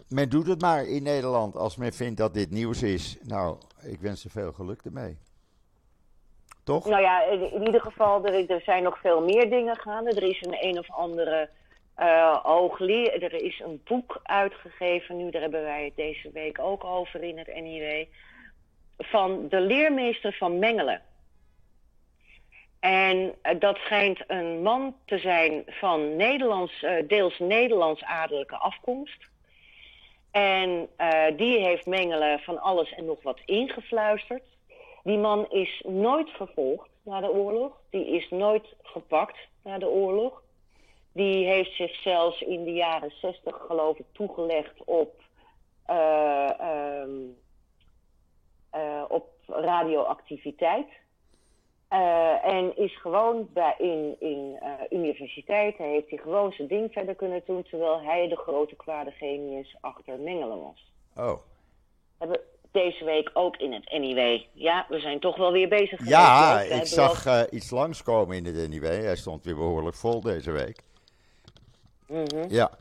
men 0.08 0.30
doet 0.30 0.48
het 0.48 0.62
maar 0.62 0.86
in 0.86 1.04
Nederland 1.04 1.56
als 1.56 1.76
men 1.76 1.94
vindt 1.94 2.18
dat 2.18 2.34
dit 2.34 2.50
nieuws 2.52 2.84
is. 2.84 3.18
Nou, 3.24 3.58
ik 3.82 4.00
wens 4.00 4.22
ze 4.22 4.30
veel 4.30 4.52
geluk 4.52 4.82
ermee. 4.82 5.18
Nou 6.86 7.02
ja, 7.02 7.24
in, 7.24 7.66
ieder 7.66 7.82
geval, 7.82 8.26
er, 8.26 8.50
er 8.50 8.62
zijn 8.62 8.84
nog 8.84 9.00
veel 9.00 9.22
meer 9.22 9.50
dingen 9.50 9.76
gaande. 9.76 10.12
Er 10.12 10.24
is 10.24 10.42
een 10.42 10.58
een 10.60 10.78
of 10.80 10.92
andere 10.92 11.50
hoogleraar. 12.44 13.22
Er 13.22 13.44
is 13.44 13.62
een 13.66 13.82
boek 13.84 14.20
uitgegeven 14.24 15.18
nu, 15.18 15.30
daar 15.30 15.42
hebben 15.42 15.64
wij 15.64 15.84
het 15.84 15.96
deze 15.96 16.32
week 16.32 16.60
ook 16.60 16.84
over 16.84 17.24
in 17.24 17.38
het 17.38 17.48
NIW. 17.56 18.06
Van 18.98 19.48
de 19.50 19.60
leermeester 19.60 20.34
van 20.34 20.60
Mengelen. 20.60 21.02
En 22.80 23.34
eh, 23.42 23.60
dat 23.60 23.78
schijnt 23.78 24.24
een 24.28 24.62
man 24.62 24.96
te 25.06 25.18
zijn 25.18 25.64
van 25.68 26.16
Nederlands, 26.16 26.84
eh, 26.84 27.08
deels 27.08 27.40
Nederlands-adellijke 27.40 28.58
afkomst. 28.58 29.32
En 30.32 30.90
die 31.36 31.60
heeft 31.60 31.86
Mengelen 31.86 32.40
van 32.40 32.62
alles 32.62 32.94
en 32.94 33.06
nog 33.06 33.24
wat 33.24 33.40
ingefluisterd. 33.46 34.53
Die 35.04 35.18
man 35.18 35.50
is 35.50 35.84
nooit 35.86 36.30
vervolgd 36.30 36.90
na 37.04 37.20
de 37.20 37.32
oorlog. 37.32 37.82
Die 37.90 38.06
is 38.06 38.30
nooit 38.30 38.76
gepakt 38.82 39.38
na 39.64 39.78
de 39.78 39.90
oorlog. 39.90 40.44
Die 41.12 41.46
heeft 41.46 41.76
zich 41.76 41.96
zelfs 41.96 42.42
in 42.42 42.64
de 42.64 42.74
jaren 42.74 43.12
zestig, 43.12 43.58
geloof 43.68 43.98
ik, 43.98 44.06
toegelegd 44.12 44.84
op, 44.84 45.22
eh, 45.86 46.60
ehm, 46.60 47.12
eh, 48.70 49.04
op 49.08 49.30
radioactiviteit. 49.48 50.88
Eh, 51.88 52.46
en 52.46 52.78
is 52.78 53.00
gewoon 53.02 53.50
bij, 53.54 53.76
in, 53.78 54.16
in 54.20 54.60
universiteiten 54.90 55.86
heeft 55.86 56.10
hij 56.10 56.18
gewoon 56.18 56.52
zijn 56.52 56.68
ding 56.68 56.92
verder 56.92 57.16
kunnen 57.16 57.42
doen, 57.46 57.64
terwijl 57.64 58.02
hij 58.02 58.28
de 58.28 58.36
grote 58.38 58.76
kwade 58.76 59.12
genius 59.12 59.78
achter 59.82 60.20
Mengelen 60.20 60.62
was. 60.62 60.92
Oh. 61.16 61.40
Hebben 62.18 62.40
deze 62.74 63.06
week 63.06 63.30
ook 63.34 63.58
in 63.58 63.74
het 63.74 63.92
NIW. 63.92 64.42
Ja, 64.54 64.86
we 64.90 65.00
zijn 65.00 65.20
toch 65.20 65.38
wel 65.38 65.52
weer 65.52 65.70
bezig 65.70 65.90
geweest. 65.90 66.10
Ja, 66.10 66.62
ik 66.62 66.70
hebben 66.70 66.88
zag 66.88 67.26
eh, 67.26 67.42
iets 67.50 67.70
langskomen 67.70 68.38
in 68.38 68.46
het 68.46 68.70
NIW. 68.70 68.84
Hij 68.84 69.16
stond 69.16 69.44
weer 69.44 69.56
behoorlijk 69.56 69.96
vol 69.96 70.22
deze 70.22 70.52
week. 70.52 70.84
Mhm. 72.08 72.46
Ja. 72.50 72.72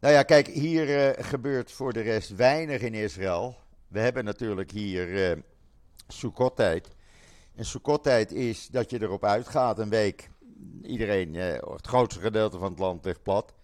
Nou 0.00 0.14
ja, 0.14 0.22
kijk, 0.22 0.46
hier 0.46 0.96
eh, 0.96 1.24
gebeurt 1.24 1.72
voor 1.72 1.92
de 1.92 2.00
rest 2.00 2.36
weinig 2.36 2.80
in 2.80 2.94
Israël. 2.94 3.56
We 3.88 4.00
hebben 4.00 4.24
natuurlijk 4.24 4.70
hier 4.70 5.30
eh 5.30 5.36
Sukkot-tijd. 6.08 6.96
En 7.56 7.64
Sukkot-tijd 7.64 8.32
is 8.32 8.68
dat 8.68 8.90
je 8.90 9.02
erop 9.02 9.24
uitgaat 9.24 9.78
een 9.78 9.88
week. 9.88 10.30
Iedereen, 10.82 11.34
het 11.34 11.86
grootste 11.86 12.20
gedeelte 12.20 12.58
van 12.58 12.70
het 12.70 12.78
land 12.78 13.04
ligt 13.04 13.22
plat. 13.22 13.54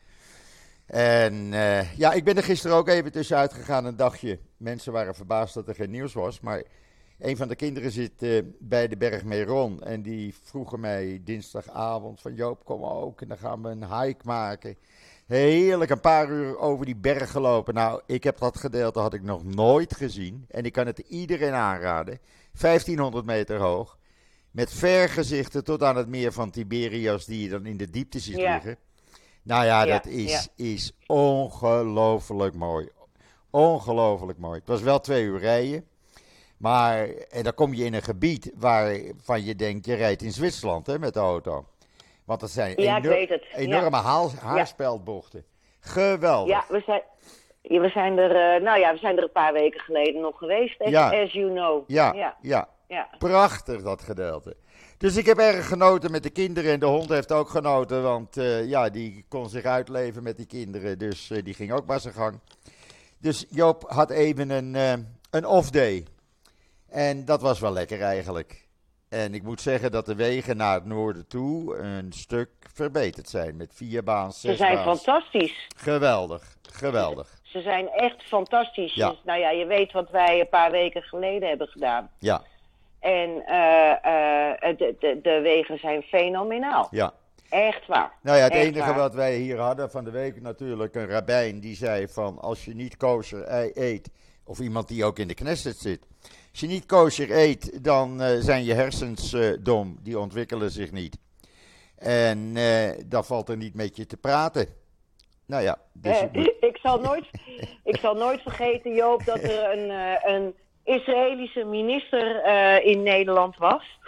En 0.94 1.52
eh, 1.52 1.96
ja, 1.96 2.12
ik 2.12 2.24
ben 2.24 2.36
er 2.36 2.42
gisteren 2.42 2.76
ook 2.76 2.88
even 2.88 3.12
tussenuit 3.12 3.52
gegaan, 3.52 3.84
een 3.84 3.96
dagje. 3.96 4.38
Mensen 4.56 4.92
waren 4.92 5.14
verbaasd 5.14 5.54
dat 5.54 5.68
er 5.68 5.74
geen 5.74 5.90
nieuws 5.90 6.12
was. 6.12 6.40
Maar 6.40 6.62
een 7.18 7.36
van 7.36 7.48
de 7.48 7.56
kinderen 7.56 7.90
zit 7.90 8.22
eh, 8.22 8.42
bij 8.58 8.88
de 8.88 8.96
berg 8.96 9.24
Meron. 9.24 9.82
En 9.82 10.02
die 10.02 10.34
vroegen 10.42 10.80
mij 10.80 11.20
dinsdagavond 11.24 12.20
van 12.20 12.34
Joop, 12.34 12.64
kom 12.64 12.84
ook. 12.84 13.20
En 13.20 13.28
dan 13.28 13.36
gaan 13.38 13.62
we 13.62 13.68
een 13.68 14.00
hike 14.00 14.24
maken. 14.24 14.76
Heerlijk, 15.26 15.90
een 15.90 16.00
paar 16.00 16.30
uur 16.30 16.58
over 16.58 16.86
die 16.86 16.96
berg 16.96 17.30
gelopen. 17.30 17.74
Nou, 17.74 18.00
ik 18.06 18.24
heb 18.24 18.38
dat 18.38 18.58
gedeelte 18.58 18.98
had 19.00 19.14
ik 19.14 19.22
nog 19.22 19.44
nooit 19.44 19.96
gezien. 19.96 20.44
En 20.48 20.64
ik 20.64 20.72
kan 20.72 20.86
het 20.86 20.98
iedereen 20.98 21.52
aanraden. 21.52 22.18
1500 22.60 23.26
meter 23.26 23.58
hoog. 23.58 23.98
Met 24.50 24.72
vergezichten 24.72 25.64
tot 25.64 25.82
aan 25.82 25.96
het 25.96 26.08
meer 26.08 26.32
van 26.32 26.50
Tiberias, 26.50 27.24
die 27.24 27.42
je 27.42 27.48
dan 27.48 27.66
in 27.66 27.76
de 27.76 27.90
diepte 27.90 28.18
ziet 28.18 28.36
Ja. 28.36 28.52
liggen. 28.54 28.76
Nou 29.44 29.64
ja, 29.64 29.82
Ja, 29.84 29.92
dat 29.92 30.06
is, 30.06 30.48
is 30.56 30.92
ongelooflijk 31.06 32.54
mooi. 32.54 32.88
Ongelooflijk 33.50 34.38
mooi. 34.38 34.58
Het 34.58 34.68
was 34.68 34.82
wel 34.82 35.00
twee 35.00 35.22
uur 35.24 35.38
rijden. 35.38 35.86
Maar 36.56 37.08
en 37.08 37.42
dan 37.42 37.54
kom 37.54 37.74
je 37.74 37.84
in 37.84 37.94
een 37.94 38.02
gebied 38.02 38.52
waarvan 38.54 39.44
je 39.44 39.54
denkt, 39.54 39.86
je 39.86 39.94
rijdt 39.94 40.22
in 40.22 40.32
Zwitserland 40.32 40.86
hè, 40.86 40.98
met 40.98 41.14
de 41.14 41.20
auto. 41.20 41.66
Want 42.24 42.40
dat 42.40 42.50
zijn 42.50 42.80
Ja, 42.82 43.00
enorme 43.54 43.96
haal- 43.96 44.32
haarspeldbochten. 44.40 45.44
Geweldig. 45.80 46.50
Ja, 46.50 46.64
we 46.68 46.82
zijn, 46.86 47.02
ja, 47.62 47.80
we 47.80 47.88
zijn 47.88 48.18
er, 48.18 48.30
eh, 48.56 48.62
nou 48.62 48.78
ja, 48.78 48.92
we 48.92 48.98
zijn 48.98 49.16
er 49.16 49.22
een 49.22 49.32
paar 49.32 49.52
weken 49.52 49.80
geleden 49.80 50.20
nog 50.20 50.38
geweest, 50.38 50.80
as, 50.80 50.90
Ja. 50.90 51.22
as 51.22 51.32
you 51.32 51.50
know. 51.50 51.84
Ja, 51.86 52.12
ja. 52.40 52.68
ja. 52.88 53.08
Prachtig 53.18 53.82
dat 53.82 54.02
gedeelte. 54.02 54.56
Dus 55.04 55.16
ik 55.16 55.26
heb 55.26 55.38
erg 55.38 55.68
genoten 55.68 56.10
met 56.10 56.22
de 56.22 56.30
kinderen 56.30 56.72
en 56.72 56.80
de 56.80 56.86
hond 56.86 57.08
heeft 57.08 57.32
ook 57.32 57.48
genoten, 57.48 58.02
want 58.02 58.36
eh, 58.36 58.68
ja, 58.68 58.88
die 58.88 59.24
kon 59.28 59.48
zich 59.48 59.64
uitleven 59.64 60.22
met 60.22 60.36
die 60.36 60.46
kinderen, 60.46 60.98
dus 60.98 61.30
eh, 61.30 61.44
die 61.44 61.54
ging 61.54 61.72
ook 61.72 61.86
maar 61.86 62.00
zijn 62.00 62.14
gang. 62.14 62.40
Dus 63.18 63.46
Joop 63.50 63.84
had 63.88 64.10
even 64.10 64.50
een, 64.50 64.74
eh, 64.74 64.92
een 65.30 65.46
off 65.46 65.70
day. 65.70 66.06
En 66.88 67.24
dat 67.24 67.40
was 67.40 67.60
wel 67.60 67.72
lekker 67.72 68.00
eigenlijk. 68.00 68.68
En 69.08 69.34
ik 69.34 69.42
moet 69.42 69.60
zeggen 69.60 69.90
dat 69.90 70.06
de 70.06 70.14
wegen 70.14 70.56
naar 70.56 70.74
het 70.74 70.84
noorden 70.84 71.26
toe 71.26 71.76
een 71.76 72.12
stuk 72.12 72.50
verbeterd 72.72 73.28
zijn. 73.28 73.56
Met 73.56 73.70
vier 73.74 74.02
baans, 74.02 74.40
Ze 74.40 74.56
zijn 74.56 74.84
baans. 74.84 75.02
fantastisch. 75.02 75.66
Geweldig, 75.76 76.56
geweldig. 76.62 77.40
Ze 77.42 77.60
zijn 77.60 77.88
echt 77.88 78.22
fantastisch. 78.22 78.94
Ja. 78.94 79.10
Dus, 79.10 79.20
nou 79.24 79.40
ja, 79.40 79.50
je 79.50 79.66
weet 79.66 79.92
wat 79.92 80.10
wij 80.10 80.40
een 80.40 80.48
paar 80.48 80.70
weken 80.70 81.02
geleden 81.02 81.48
hebben 81.48 81.68
gedaan. 81.68 82.10
Ja, 82.18 82.42
En 83.04 83.46
eh, 83.46 83.90
eh, 83.90 84.78
de, 84.78 84.96
de, 84.98 85.18
de 85.22 85.40
wegen 85.42 85.78
zijn 85.78 86.02
fenomenaal. 86.02 86.88
ja. 86.90 87.12
Echt 87.50 87.86
waar. 87.86 88.12
Nou 88.22 88.36
ja, 88.38 88.42
het 88.44 88.52
Echt 88.52 88.62
enige 88.64 88.86
waar. 88.86 88.94
wat 88.98 89.14
wij 89.14 89.36
hier 89.36 89.58
hadden 89.58 89.90
van 89.90 90.04
de 90.04 90.10
week 90.10 90.40
natuurlijk, 90.40 90.94
een 90.94 91.06
rabbijn 91.08 91.60
die 91.60 91.76
zei 91.76 92.08
van 92.08 92.38
als 92.40 92.64
je 92.64 92.74
niet 92.74 92.96
kosher 92.96 93.42
ei- 93.42 93.70
eet, 93.74 94.10
of 94.44 94.58
iemand 94.58 94.88
die 94.88 95.04
ook 95.04 95.18
in 95.18 95.28
de 95.28 95.34
Knesset 95.34 95.76
zit, 95.76 96.06
als 96.50 96.60
je 96.60 96.66
niet 96.66 96.86
kosher 96.86 97.30
eet, 97.30 97.84
dan 97.84 98.22
eh, 98.22 98.36
zijn 98.40 98.64
je 98.64 98.74
hersens 98.74 99.36
dom, 99.60 99.98
die 100.02 100.18
ontwikkelen 100.18 100.70
zich 100.70 100.92
niet. 100.92 101.18
En 101.96 102.56
eh, 102.56 102.90
dan 103.06 103.24
valt 103.24 103.48
er 103.48 103.56
niet 103.56 103.74
met 103.74 103.96
je 103.96 104.06
te 104.06 104.16
praten. 104.16 104.66
Nou 105.46 105.62
ja, 105.62 105.78
dus 105.92 106.22
ik, 106.70 106.78
zal 106.82 107.00
nooit, 107.00 107.26
ik 107.84 107.96
zal 107.96 108.14
nooit 108.14 108.40
vergeten, 108.42 108.94
Joop, 108.94 109.24
dat 109.24 109.38
er 109.42 109.78
een, 109.78 109.90
een 110.34 110.54
Israëlische 110.84 111.64
minister 111.64 112.40
eh, 112.42 112.86
in 112.86 113.02
Nederland 113.02 113.56
was. 113.56 113.98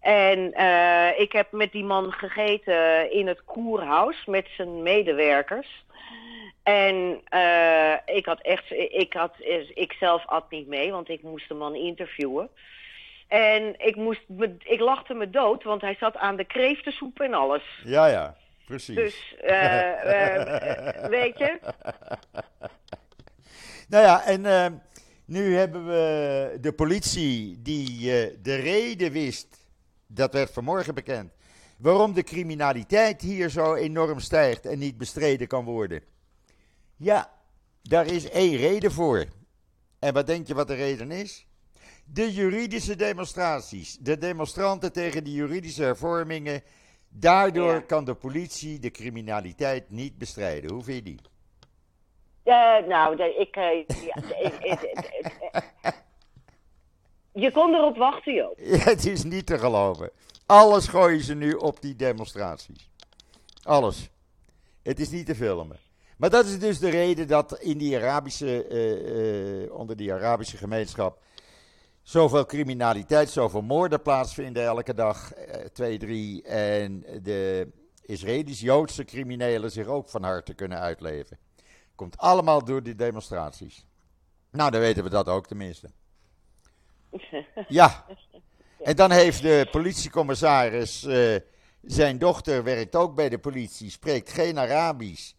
En 0.00 0.52
eh, 0.52 1.20
ik 1.20 1.32
heb 1.32 1.52
met 1.52 1.72
die 1.72 1.84
man 1.84 2.12
gegeten 2.12 3.12
in 3.12 3.26
het 3.26 3.44
Koerhuis 3.44 4.24
met 4.24 4.48
zijn 4.56 4.82
medewerkers. 4.82 5.84
En 6.62 7.20
eh, 7.24 7.92
ik 8.04 8.26
had 8.26 8.40
echt, 8.40 8.70
ik, 8.70 9.12
had, 9.12 9.34
ik 9.74 9.92
zelf 9.92 10.26
at 10.26 10.50
niet 10.50 10.66
mee, 10.66 10.90
want 10.90 11.08
ik 11.08 11.22
moest 11.22 11.48
de 11.48 11.54
man 11.54 11.74
interviewen. 11.74 12.48
En 13.28 13.74
ik, 13.78 13.96
moest, 13.96 14.22
me, 14.26 14.56
ik 14.58 14.80
lachte 14.80 15.14
me 15.14 15.30
dood, 15.30 15.62
want 15.62 15.80
hij 15.80 15.96
zat 16.00 16.16
aan 16.16 16.36
de 16.36 16.44
kreeftensoep 16.44 17.20
en 17.20 17.34
alles. 17.34 17.62
ja, 17.84 18.06
ja, 18.06 18.36
precies. 18.66 18.94
Dus, 18.94 19.34
weet 21.08 21.38
je, 21.38 21.58
Nou 23.88 24.04
ja, 24.04 24.24
en 24.24 24.82
nu 25.28 25.54
hebben 25.54 25.86
we 25.86 26.58
de 26.60 26.72
politie 26.72 27.62
die 27.62 27.88
eh, 28.12 28.36
de 28.42 28.54
reden 28.54 29.12
wist, 29.12 29.46
dat 30.06 30.32
werd 30.32 30.50
vanmorgen 30.50 30.94
bekend, 30.94 31.32
waarom 31.78 32.12
de 32.12 32.22
criminaliteit 32.22 33.20
hier 33.20 33.50
zo 33.50 33.74
enorm 33.74 34.20
stijgt 34.20 34.66
en 34.66 34.78
niet 34.78 34.98
bestreden 34.98 35.46
kan 35.46 35.64
worden. 35.64 36.02
Ja, 36.96 37.30
daar 37.82 38.06
is 38.06 38.30
één 38.30 38.56
reden 38.56 38.92
voor. 38.92 39.24
En 39.98 40.14
wat 40.14 40.26
denk 40.26 40.46
je 40.46 40.54
wat 40.54 40.66
de 40.68 40.74
reden 40.74 41.10
is? 41.10 41.46
De 42.04 42.32
juridische 42.32 42.96
demonstraties. 42.96 43.96
De 44.00 44.18
demonstranten 44.18 44.92
tegen 44.92 45.24
de 45.24 45.32
juridische 45.32 45.82
hervormingen. 45.82 46.62
Daardoor 47.08 47.72
Ja. 47.72 47.80
kan 47.80 48.04
de 48.04 48.14
politie 48.14 48.78
de 48.78 48.90
criminaliteit 48.90 49.90
niet 49.90 50.18
bestrijden. 50.18 50.70
Hoe 50.72 50.82
vind 50.82 50.96
je 50.96 51.02
die? 51.02 51.20
Nou, 52.86 53.22
ik, 53.22 53.54
Je 57.32 57.50
kon 57.52 57.74
erop 57.74 57.96
wachten. 57.96 58.34
Ja, 58.56 58.78
het 58.78 59.06
is 59.06 59.24
niet 59.24 59.46
te 59.46 59.58
geloven. 59.58 60.10
Alles 60.46 60.86
gooien 60.86 61.20
ze 61.20 61.34
nu 61.34 61.52
op 61.52 61.80
die 61.80 61.96
demonstraties. 61.96 62.90
Alles. 63.62 64.10
Het 64.82 65.00
is 65.00 65.10
niet 65.10 65.26
te 65.26 65.34
filmen. 65.34 65.78
Maar 66.16 66.30
dat 66.30 66.44
is 66.44 66.58
dus 66.58 66.78
de 66.78 66.88
reden 66.88 67.28
dat 67.28 67.58
in 67.58 67.78
die 67.78 67.96
Arabische, 67.96 68.64
eh, 68.64 69.62
eh, 69.62 69.72
onder 69.72 69.96
die 69.96 70.12
Arabische 70.12 70.56
gemeenschap 70.56 71.22
zoveel 72.02 72.46
criminaliteit, 72.46 73.30
zoveel 73.30 73.62
moorden 73.62 74.02
plaatsvinden 74.02 74.62
elke 74.62 74.94
dag, 74.94 75.32
eh, 75.32 75.64
twee, 75.64 75.98
drie. 75.98 76.42
En 76.42 77.04
de 77.22 77.68
Israëlisch-Joodse 78.02 79.04
criminelen 79.04 79.70
zich 79.70 79.86
ook 79.86 80.08
van 80.08 80.22
harte 80.22 80.54
kunnen 80.54 80.78
uitleven. 80.78 81.38
Komt 81.98 82.18
allemaal 82.18 82.64
door 82.64 82.82
die 82.82 82.94
demonstraties. 82.94 83.86
Nou, 84.50 84.70
dan 84.70 84.80
weten 84.80 85.02
we 85.04 85.10
dat 85.10 85.28
ook 85.28 85.46
tenminste. 85.46 85.90
Ja. 87.68 88.04
En 88.82 88.96
dan 88.96 89.10
heeft 89.10 89.42
de 89.42 89.68
politiecommissaris, 89.70 91.04
eh, 91.04 91.36
zijn 91.82 92.18
dochter 92.18 92.64
werkt 92.64 92.96
ook 92.96 93.14
bij 93.14 93.28
de 93.28 93.38
politie, 93.38 93.90
spreekt 93.90 94.32
geen 94.32 94.58
Arabisch. 94.58 95.32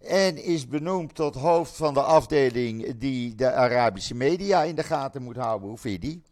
En 0.00 0.36
is 0.36 0.68
benoemd 0.68 1.14
tot 1.14 1.34
hoofd 1.34 1.76
van 1.76 1.94
de 1.94 2.02
afdeling 2.02 2.98
die 2.98 3.34
de 3.34 3.52
Arabische 3.52 4.14
media 4.14 4.62
in 4.62 4.74
de 4.74 4.82
gaten 4.82 5.22
moet 5.22 5.36
houden. 5.36 5.68
Hoe 5.68 5.78
vind 5.78 6.02
je 6.02 6.08
die? 6.08 6.22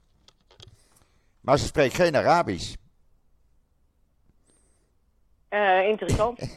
Maar 1.41 1.59
ze 1.59 1.67
spreekt 1.67 1.95
geen 1.95 2.17
Arabisch. 2.17 2.75
Eh, 5.53 5.89
interessant. 5.89 6.39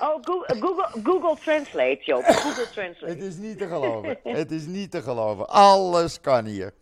Oh, 0.00 0.18
Google, 0.22 0.56
Google, 0.60 0.88
Google 1.02 1.36
Translate, 1.44 1.98
Joop. 2.04 2.24
Google 2.24 2.62
Het 2.62 2.72
Translate. 2.72 3.16
is 3.16 3.36
niet 3.36 3.58
te 3.58 3.66
geloven. 3.66 4.18
Het 4.22 4.50
is 4.50 4.66
niet 4.66 4.90
te 4.90 5.02
geloven. 5.02 5.48
Alles 5.48 6.20
kan 6.20 6.44
hier. 6.44 6.72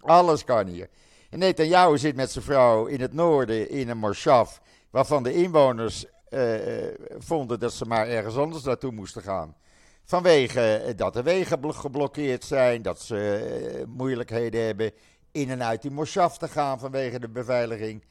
Alles 0.00 0.44
kan 0.44 0.66
hier. 0.66 0.88
En 1.30 1.38
Netanyahu 1.38 1.98
zit 1.98 2.16
met 2.16 2.30
zijn 2.30 2.44
vrouw 2.44 2.86
in 2.86 3.00
het 3.00 3.12
noorden 3.12 3.70
in 3.70 3.88
een 3.88 3.98
morshav, 3.98 4.56
waarvan 4.90 5.22
de 5.22 5.32
inwoners 5.34 6.04
eh, 6.28 6.86
eh, 6.88 6.94
vonden 7.18 7.60
dat 7.60 7.72
ze 7.72 7.84
maar 7.84 8.08
ergens 8.08 8.36
anders 8.36 8.62
naartoe 8.64 8.92
moesten 8.92 9.22
gaan. 9.22 9.56
Vanwege 10.04 10.76
eh, 10.76 10.96
dat 10.96 11.12
de 11.12 11.22
wegen 11.22 11.60
blo- 11.60 11.72
geblokkeerd 11.72 12.44
zijn, 12.44 12.82
dat 12.82 13.00
ze 13.00 13.36
eh, 13.78 13.84
moeilijkheden 13.86 14.64
hebben 14.64 14.92
in 15.32 15.50
en 15.50 15.62
uit 15.64 15.82
die 15.82 15.90
morshav 15.90 16.36
te 16.36 16.48
gaan 16.48 16.78
vanwege 16.78 17.18
de 17.18 17.28
beveiliging. 17.28 18.04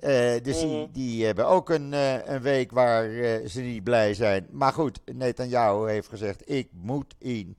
Eh, 0.00 0.42
dus 0.42 0.60
die, 0.60 0.76
Mhm. 0.76 0.92
die 0.92 1.24
hebben 1.24 1.46
ook 1.46 1.70
een, 1.70 1.92
eh, 1.92 2.26
een 2.26 2.40
week 2.40 2.70
waar 2.70 3.10
eh, 3.10 3.46
ze 3.48 3.60
niet 3.60 3.84
blij 3.84 4.14
zijn. 4.14 4.46
Maar 4.50 4.72
goed, 4.72 5.00
Netanyahu 5.12 5.90
heeft 5.90 6.08
gezegd: 6.08 6.50
ik 6.50 6.68
moet 6.72 7.14
in 7.18 7.56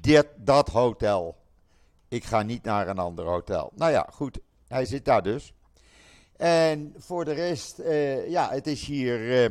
dit, 0.00 0.26
dat 0.36 0.68
hotel. 0.68 1.36
Ik 2.08 2.24
ga 2.24 2.42
niet 2.42 2.62
naar 2.62 2.88
een 2.88 2.98
ander 2.98 3.24
hotel. 3.24 3.72
Nou 3.74 3.92
ja, 3.92 4.08
goed, 4.12 4.38
hij 4.68 4.84
zit 4.84 5.04
daar 5.04 5.22
dus. 5.22 5.52
En 6.36 6.94
voor 6.96 7.24
de 7.24 7.32
rest, 7.32 7.82
ja, 8.28 8.50
het 8.50 8.66
is 8.66 8.84
hier 8.84 9.50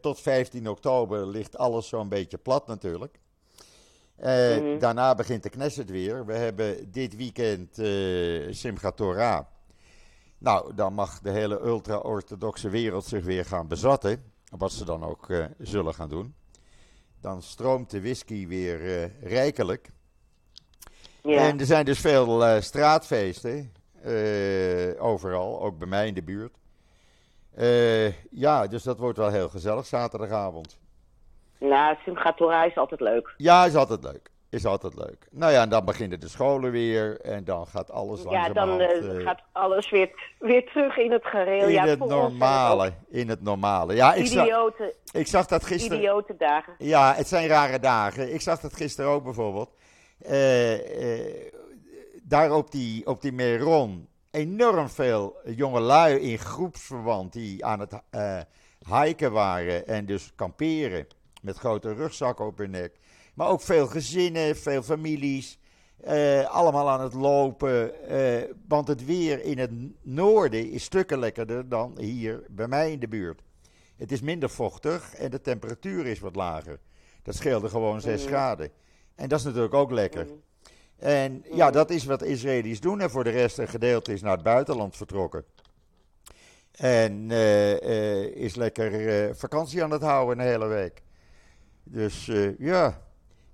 tot 0.00 0.20
15 0.20 0.68
oktober 0.68 1.26
ligt 1.26 1.56
alles 1.56 1.88
zo'n 1.88 2.08
beetje 2.08 2.38
plat 2.38 2.66
natuurlijk. 2.66 3.18
Mhm. 4.16 4.78
Daarna 4.78 5.14
begint 5.14 5.42
de 5.42 5.48
Knesset 5.48 5.90
weer. 5.90 6.26
We 6.26 6.32
hebben 6.32 6.90
dit 6.92 7.16
weekend 7.16 7.74
Simchat 8.56 8.96
Torah. 8.96 9.44
Nou, 10.38 10.74
dan 10.74 10.94
mag 10.94 11.20
de 11.20 11.30
hele 11.30 11.60
ultra-orthodoxe 11.60 12.68
wereld 12.68 13.04
zich 13.04 13.24
weer 13.24 13.44
gaan 13.44 13.68
bezatten. 13.68 14.32
Wat 14.56 14.72
ze 14.72 14.84
dan 14.84 15.04
ook 15.04 15.30
eh, 15.30 15.44
zullen 15.58 15.94
gaan 15.94 16.08
doen. 16.08 16.34
Dan 17.20 17.42
stroomt 17.42 17.90
de 17.90 18.00
whisky 18.00 18.46
weer 18.46 19.02
eh, 19.02 19.22
rijkelijk. 19.22 19.90
Ja. 21.22 21.38
En 21.38 21.60
er 21.60 21.66
zijn 21.66 21.84
dus 21.84 22.00
veel 22.00 22.44
eh, 22.44 22.60
straatfeesten. 22.60 23.72
overal, 24.98 25.62
ook 25.62 25.78
bij 25.78 25.88
mij 25.88 26.06
in 26.06 26.14
de 26.14 26.22
buurt. 26.22 26.56
Ja, 28.30 28.66
dus 28.66 28.82
dat 28.82 28.98
wordt 28.98 29.18
wel 29.18 29.30
heel 29.30 29.48
gezellig 29.48 29.86
zaterdagavond. 29.86 30.78
Nou, 31.58 31.96
Simchat 32.04 32.36
Torah 32.36 32.66
is 32.66 32.76
altijd 32.76 33.00
leuk. 33.00 33.34
Ja, 33.36 33.64
is 33.64 33.74
altijd 33.74 34.02
leuk. 34.02 34.30
Is 34.54 34.66
altijd 34.66 34.94
leuk. 34.94 35.26
Nou 35.30 35.52
ja, 35.52 35.62
en 35.62 35.68
dan 35.68 35.84
beginnen 35.84 36.20
de 36.20 36.28
scholen 36.28 36.70
weer. 36.70 37.20
En 37.20 37.44
dan 37.44 37.66
gaat 37.66 37.90
alles 37.90 38.22
Ja, 38.22 38.48
dan 38.48 38.80
eh, 38.80 39.16
eh, 39.16 39.26
gaat 39.26 39.42
alles 39.52 39.90
weer, 39.90 40.34
weer 40.38 40.64
terug 40.64 40.96
in 40.96 41.12
het 41.12 41.24
gereel. 41.24 41.66
in 41.66 41.72
ja, 41.72 41.86
het 41.86 41.98
normale. 41.98 42.92
In 43.08 43.28
het 43.28 43.42
normale. 43.42 43.94
Ja, 43.94 44.14
ik 44.14 44.26
zag, 44.26 44.44
Idiote, 44.44 44.94
ik 45.12 45.26
zag 45.26 45.46
dat 45.46 45.64
gisteren... 45.64 45.98
idiote 45.98 46.34
dagen. 46.38 46.74
Ja, 46.78 47.14
het 47.14 47.28
zijn 47.28 47.48
rare 47.48 47.78
dagen. 47.78 48.34
Ik 48.34 48.40
zag 48.40 48.60
dat 48.60 48.74
gisteren 48.74 49.10
ook 49.10 49.24
bijvoorbeeld. 49.24 49.70
Eh, 50.18 50.78
daar 52.22 52.52
op 52.52 52.70
die, 52.70 53.06
op 53.06 53.22
die 53.22 53.32
Meron 53.32 54.08
enorm 54.30 54.88
veel 54.88 55.36
jongelui 55.44 56.18
in 56.18 56.38
groepsverband 56.38 57.32
die 57.32 57.64
aan 57.64 57.80
het 57.80 58.02
hiken 58.88 59.32
waren 59.32 59.86
en 59.86 60.06
dus 60.06 60.32
kamperen 60.34 61.06
met 61.42 61.58
grote 61.58 61.94
rugzakken 61.94 62.46
op 62.46 62.58
hun 62.58 62.70
nek. 62.70 62.92
Maar 63.34 63.48
ook 63.48 63.60
veel 63.60 63.86
gezinnen, 63.86 64.56
veel 64.56 64.82
families, 64.82 65.58
eh, 66.00 66.44
allemaal 66.44 66.88
aan 66.90 67.00
het 67.00 67.14
lopen. 67.14 68.08
eh, 68.08 68.50
want 68.68 68.88
het 68.88 69.04
weer 69.04 69.44
in 69.44 69.58
het 69.58 69.70
noorden 70.02 70.70
is 70.70 70.84
stukken 70.84 71.18
lekkerder 71.18 71.68
dan 71.68 71.98
hier 72.00 72.44
bij 72.50 72.68
mij 72.68 72.92
in 72.92 72.98
de 73.00 73.08
buurt. 73.08 73.42
Het 73.96 74.12
is 74.12 74.20
minder 74.20 74.50
vochtig 74.50 75.14
en 75.14 75.30
de 75.30 75.40
temperatuur 75.40 76.06
is 76.06 76.18
wat 76.20 76.36
lager. 76.36 76.78
Dat 77.22 77.34
scheelde 77.34 77.68
gewoon 77.68 78.00
6 78.00 78.20
Mhm. 78.20 78.28
graden. 78.32 78.70
En 79.14 79.28
dat 79.28 79.38
is 79.38 79.44
natuurlijk 79.44 79.74
ook 79.74 79.90
lekker. 79.90 80.24
Mhm. 80.24 80.34
En 80.98 81.44
ja, 81.52 81.70
dat 81.70 81.90
is 81.90 82.04
wat 82.04 82.18
de 82.18 82.26
Israëli's 82.26 82.80
doen. 82.80 83.00
En 83.00 83.10
voor 83.10 83.24
de 83.24 83.30
rest 83.30 83.58
een 83.58 83.68
gedeelte 83.68 84.12
is 84.12 84.22
naar 84.22 84.32
het 84.32 84.42
buitenland 84.42 84.96
vertrokken. 84.96 85.44
En 86.72 87.30
eh, 87.30 88.22
is 88.24 88.54
lekker 88.54 89.36
vakantie 89.36 89.82
aan 89.82 89.90
het 89.90 90.02
houden 90.02 90.38
een 90.38 90.46
hele 90.46 90.66
week. 90.66 91.02
Dus 91.84 92.30
ja, 92.58 93.02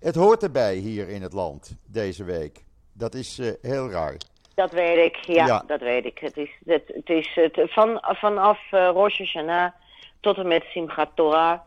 het 0.01 0.15
hoort 0.15 0.43
erbij 0.43 0.75
hier 0.75 1.09
in 1.09 1.23
het 1.23 1.33
land 1.33 1.77
deze 1.87 2.25
week. 2.25 2.65
Dat 2.93 3.15
is 3.15 3.39
eh, 3.39 3.53
heel 3.63 3.91
raar. 3.91 4.17
Dat 4.55 4.73
weet 4.73 5.05
ik, 5.05 5.17
ja, 5.17 5.47
Ja. 5.47 5.65
dat 5.67 5.81
weet 5.81 6.05
ik. 6.05 6.19
Het 6.19 6.37
is, 6.37 6.51
het, 6.65 6.83
het 6.87 7.09
is 7.09 7.31
het, 7.35 7.73
van, 7.73 7.99
vanaf 8.03 8.59
eh 8.71 8.91
Rosh 8.93 9.19
Hashanah 9.19 9.73
tot 10.21 10.37
en 10.37 10.49
met 10.49 10.65
Simchat 10.65 11.11
Torah 11.15 11.61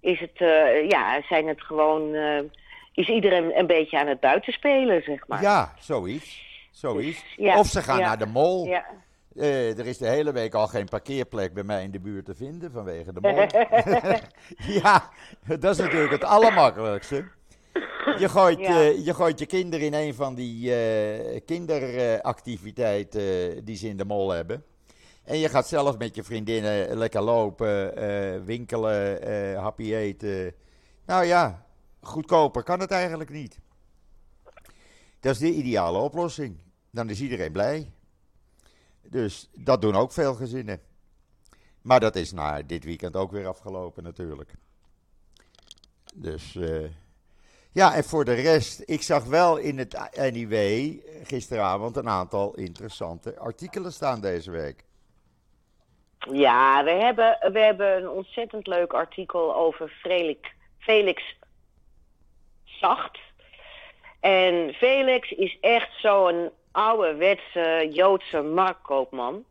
is 0.00 0.20
het, 0.20 0.36
eh, 0.36 0.88
ja, 0.88 1.22
zijn 1.28 1.46
het 1.48 1.62
gewoon, 1.62 2.14
is 2.94 3.08
iedereen 3.08 3.58
een 3.58 3.66
beetje 3.66 3.98
aan 3.98 4.06
het 4.06 4.20
buitenspelen, 4.20 5.02
zeg 5.02 5.26
maar. 5.28 5.42
Ja, 5.42 5.74
zoiets. 5.78 6.42
zoiets. 6.70 7.24
ja, 7.36 7.58
of 7.58 7.66
ze 7.66 7.82
gaan 7.82 7.98
ja, 7.98 8.06
naar 8.06 8.18
de 8.18 8.26
mol. 8.26 8.66
Ja, 8.66 8.84
er 9.34 9.86
is 9.86 9.98
de 9.98 10.08
hele 10.08 10.32
week 10.32 10.54
al 10.54 10.66
geen 10.66 10.88
parkeerplek 10.88 11.54
bij 11.54 11.62
mij 11.62 11.82
in 11.82 11.90
de 11.90 12.00
buurt 12.00 12.24
te 12.24 12.34
vinden 12.34 12.72
vanwege 12.72 13.12
de 13.12 13.20
mol. 13.20 13.36
ja, 14.82 15.10
dat 15.58 15.72
is 15.72 15.78
natuurlijk 15.78 16.12
het 16.12 16.24
allermakkelijkste. 16.24 17.24
Je 18.18 18.28
gooit, 18.28 18.58
Ja. 18.68 18.80
eh, 18.80 19.04
je 19.04 19.14
gooit 19.14 19.38
je 19.38 19.46
kinderen 19.46 19.86
in 19.86 19.94
een 19.94 20.14
van 20.14 20.34
die 20.34 20.74
eh, 20.74 21.40
kinderactiviteiten 21.44 23.64
die 23.64 23.76
ze 23.76 23.88
in 23.88 23.96
de 23.96 24.04
mol 24.04 24.30
hebben. 24.30 24.64
En 25.24 25.38
je 25.38 25.48
gaat 25.48 25.68
zelf 25.68 25.98
met 25.98 26.14
je 26.14 26.22
vriendinnen 26.22 26.96
lekker 26.96 27.22
lopen, 27.22 27.96
eh, 27.96 28.40
winkelen, 28.44 29.22
eh 29.22 29.58
happy 29.62 29.94
eten. 29.94 30.54
Nou 31.06 31.24
ja, 31.24 31.66
goedkoper 32.00 32.62
kan 32.62 32.80
het 32.80 32.90
eigenlijk 32.90 33.30
niet. 33.30 33.58
Dat 35.20 35.32
is 35.32 35.38
de 35.38 35.52
ideale 35.52 35.98
oplossing. 35.98 36.58
Dan 36.90 37.10
is 37.10 37.20
iedereen 37.20 37.52
blij. 37.52 37.90
Dus 39.02 39.50
dat 39.54 39.82
doen 39.82 39.96
ook 39.96 40.12
veel 40.12 40.34
gezinnen. 40.34 40.80
Maar 41.82 42.00
dat 42.00 42.16
is 42.16 42.32
na 42.32 42.62
dit 42.62 42.84
weekend 42.84 43.16
ook 43.16 43.30
weer 43.30 43.46
afgelopen 43.46 44.02
natuurlijk. 44.02 44.54
Dus 46.14 46.56
eh, 46.56 46.84
ja, 47.72 47.94
en 47.94 48.04
voor 48.04 48.24
de 48.24 48.34
rest, 48.34 48.82
ik 48.86 49.02
zag 49.02 49.24
wel 49.24 49.56
in 49.56 49.78
het 49.78 50.10
NIW 50.32 50.94
gisteravond 51.22 51.96
een 51.96 52.08
aantal 52.08 52.54
interessante 52.54 53.38
artikelen 53.38 53.92
staan 53.92 54.20
deze 54.20 54.50
week. 54.50 54.84
Ja, 56.32 56.84
we 56.84 56.90
hebben, 56.90 57.38
we 57.52 57.58
hebben 57.58 57.96
een 57.96 58.08
ontzettend 58.08 58.66
leuk 58.66 58.92
artikel 58.92 59.56
over 59.56 59.88
Felix, 59.88 60.48
Felix 60.78 61.36
Zacht. 62.64 63.18
En 64.20 64.74
Felix 64.74 65.30
is 65.30 65.58
echt 65.60 65.90
zo'n 66.00 66.50
ouderwetse 66.72 67.88
Joodse 67.92 68.42
marktkoopman. 68.42 69.44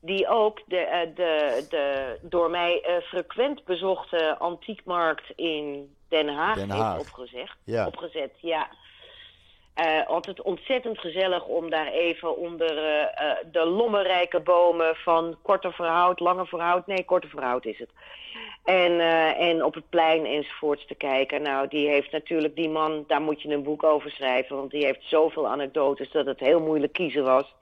Die 0.00 0.28
ook 0.28 0.60
de, 0.66 0.78
eh, 0.78 1.14
de, 1.14 1.64
de 1.68 2.18
door 2.22 2.50
mij 2.50 2.82
eh, 2.82 3.02
frequent 3.02 3.64
bezochte 3.64 4.38
antiekmarkt 4.38 5.32
in 5.36 5.94
Den 6.10 6.28
Haag, 6.28 6.56
Den 6.56 6.70
Haag. 6.70 6.96
heeft 6.96 7.06
opgezegd, 7.08 7.56
Ja. 7.64 7.86
opgezet. 7.86 8.30
Ja. 8.40 8.68
Eh, 9.74 10.06
altijd 10.06 10.42
ontzettend 10.42 10.98
gezellig 10.98 11.44
om 11.44 11.70
daar 11.70 11.86
even 11.86 12.36
onder 12.36 12.78
eh, 12.78 13.00
eh, 13.30 13.36
de 13.52 13.64
lommerrijke 13.66 14.40
bomen 14.40 14.96
van 14.96 15.36
korte 15.42 15.70
verhoud, 15.72 16.20
lange 16.20 16.46
verhoud, 16.46 16.86
nee, 16.86 17.04
korte 17.04 17.28
verhoud 17.28 17.64
is 17.64 17.78
het. 17.78 17.90
En, 18.64 19.00
en 19.36 19.64
op 19.64 19.74
het 19.74 19.88
plein 19.88 20.26
enzovoorts 20.26 20.86
te 20.86 20.94
kijken. 20.94 21.42
Nou, 21.42 21.68
die 21.68 21.88
heeft 21.88 22.12
natuurlijk, 22.12 22.56
die 22.56 22.68
man, 22.68 23.04
daar 23.06 23.20
moet 23.20 23.42
je 23.42 23.48
een 23.48 23.62
boek 23.62 23.82
over 23.82 24.10
schrijven, 24.10 24.56
want 24.56 24.70
die 24.70 24.84
heeft 24.84 25.04
zoveel 25.04 25.48
anekdotes 25.48 26.10
dat 26.10 26.26
het 26.26 26.40
heel 26.40 26.60
moeilijk 26.60 26.92
kiezen 26.92 27.24
was. 27.24 27.54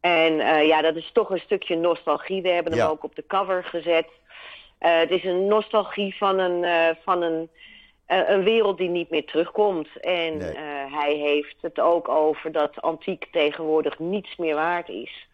En 0.00 0.34
ja, 0.66 0.82
dat 0.82 0.96
is 0.96 1.10
toch 1.12 1.30
een 1.30 1.40
stukje 1.40 1.76
nostalgie. 1.76 2.42
We 2.42 2.48
hebben 2.48 2.72
hem 2.78 2.88
ook 2.88 3.04
op 3.04 3.14
de 3.14 3.26
cover 3.26 3.64
gezet. 3.64 4.06
Eh, 4.78 4.98
het 4.98 5.10
is 5.10 5.24
een 5.24 5.46
nostalgie 5.46 6.16
van 6.16 6.38
een, 6.38 6.64
eh, 6.64 6.88
van 7.04 7.22
een, 7.22 7.48
eh, 8.06 8.28
een 8.28 8.42
wereld 8.44 8.78
die 8.78 8.88
niet 8.88 9.10
meer 9.10 9.24
terugkomt. 9.24 9.88
En 10.00 10.36
Nee. 10.36 10.56
hij 10.90 11.14
heeft 11.14 11.56
het 11.60 11.80
ook 11.80 12.08
over 12.08 12.52
dat 12.52 12.80
antiek 12.80 13.26
tegenwoordig 13.30 13.98
niets 13.98 14.36
meer 14.36 14.54
waard 14.54 14.88
is. 14.88 15.26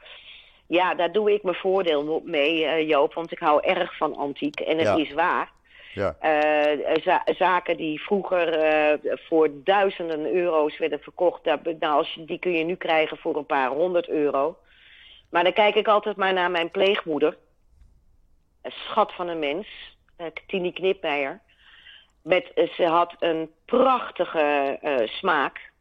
Ja, 0.67 0.95
daar 0.95 1.13
doe 1.13 1.33
ik 1.33 1.43
mijn 1.43 1.57
voordeel 1.57 2.23
mee, 2.25 2.87
Joop, 2.87 3.15
want 3.15 3.33
ik 3.33 3.39
hou 3.39 3.61
erg 3.63 3.97
van 3.97 4.17
antiek. 4.17 4.61
En 4.61 4.79
het 4.79 4.87
Ja. 4.87 4.97
is 4.97 5.13
waar. 5.13 5.53
Ja, 5.95 6.17
za- 7.03 7.23
zaken 7.25 7.77
die 7.77 8.03
vroeger 8.03 8.59
voor 9.29 9.49
duizenden 9.65 10.35
euro's 10.35 10.79
werden 10.79 11.01
verkocht, 11.01 11.45
daar, 11.45 11.59
nou, 11.79 11.97
als 11.97 12.15
je, 12.15 12.25
die 12.25 12.39
kun 12.39 12.53
je 12.53 12.65
nu 12.65 12.75
krijgen 12.77 13.17
voor 13.17 13.37
een 13.37 13.47
paar 13.47 13.69
honderd 13.69 14.09
euro. 14.09 14.57
Maar 15.31 15.43
dan 15.45 15.53
kijk 15.53 15.75
ik 15.75 15.89
altijd 15.89 16.17
maar 16.17 16.33
naar 16.33 16.51
mijn 16.51 16.71
pleegmoeder. 16.71 17.37
Schat 18.65 19.13
van 19.13 19.29
een 19.29 19.39
mens, 19.39 19.67
eh, 20.17 20.27
Tini 20.47 20.73
Knipmeijer. 20.73 21.41
Met, 22.23 22.53
eh, 22.55 22.69
ze 22.73 22.87
had 22.87 23.15
een 23.19 23.51
prachtige 23.65 24.79
eh, 24.81 25.09
smaak. 25.09 25.73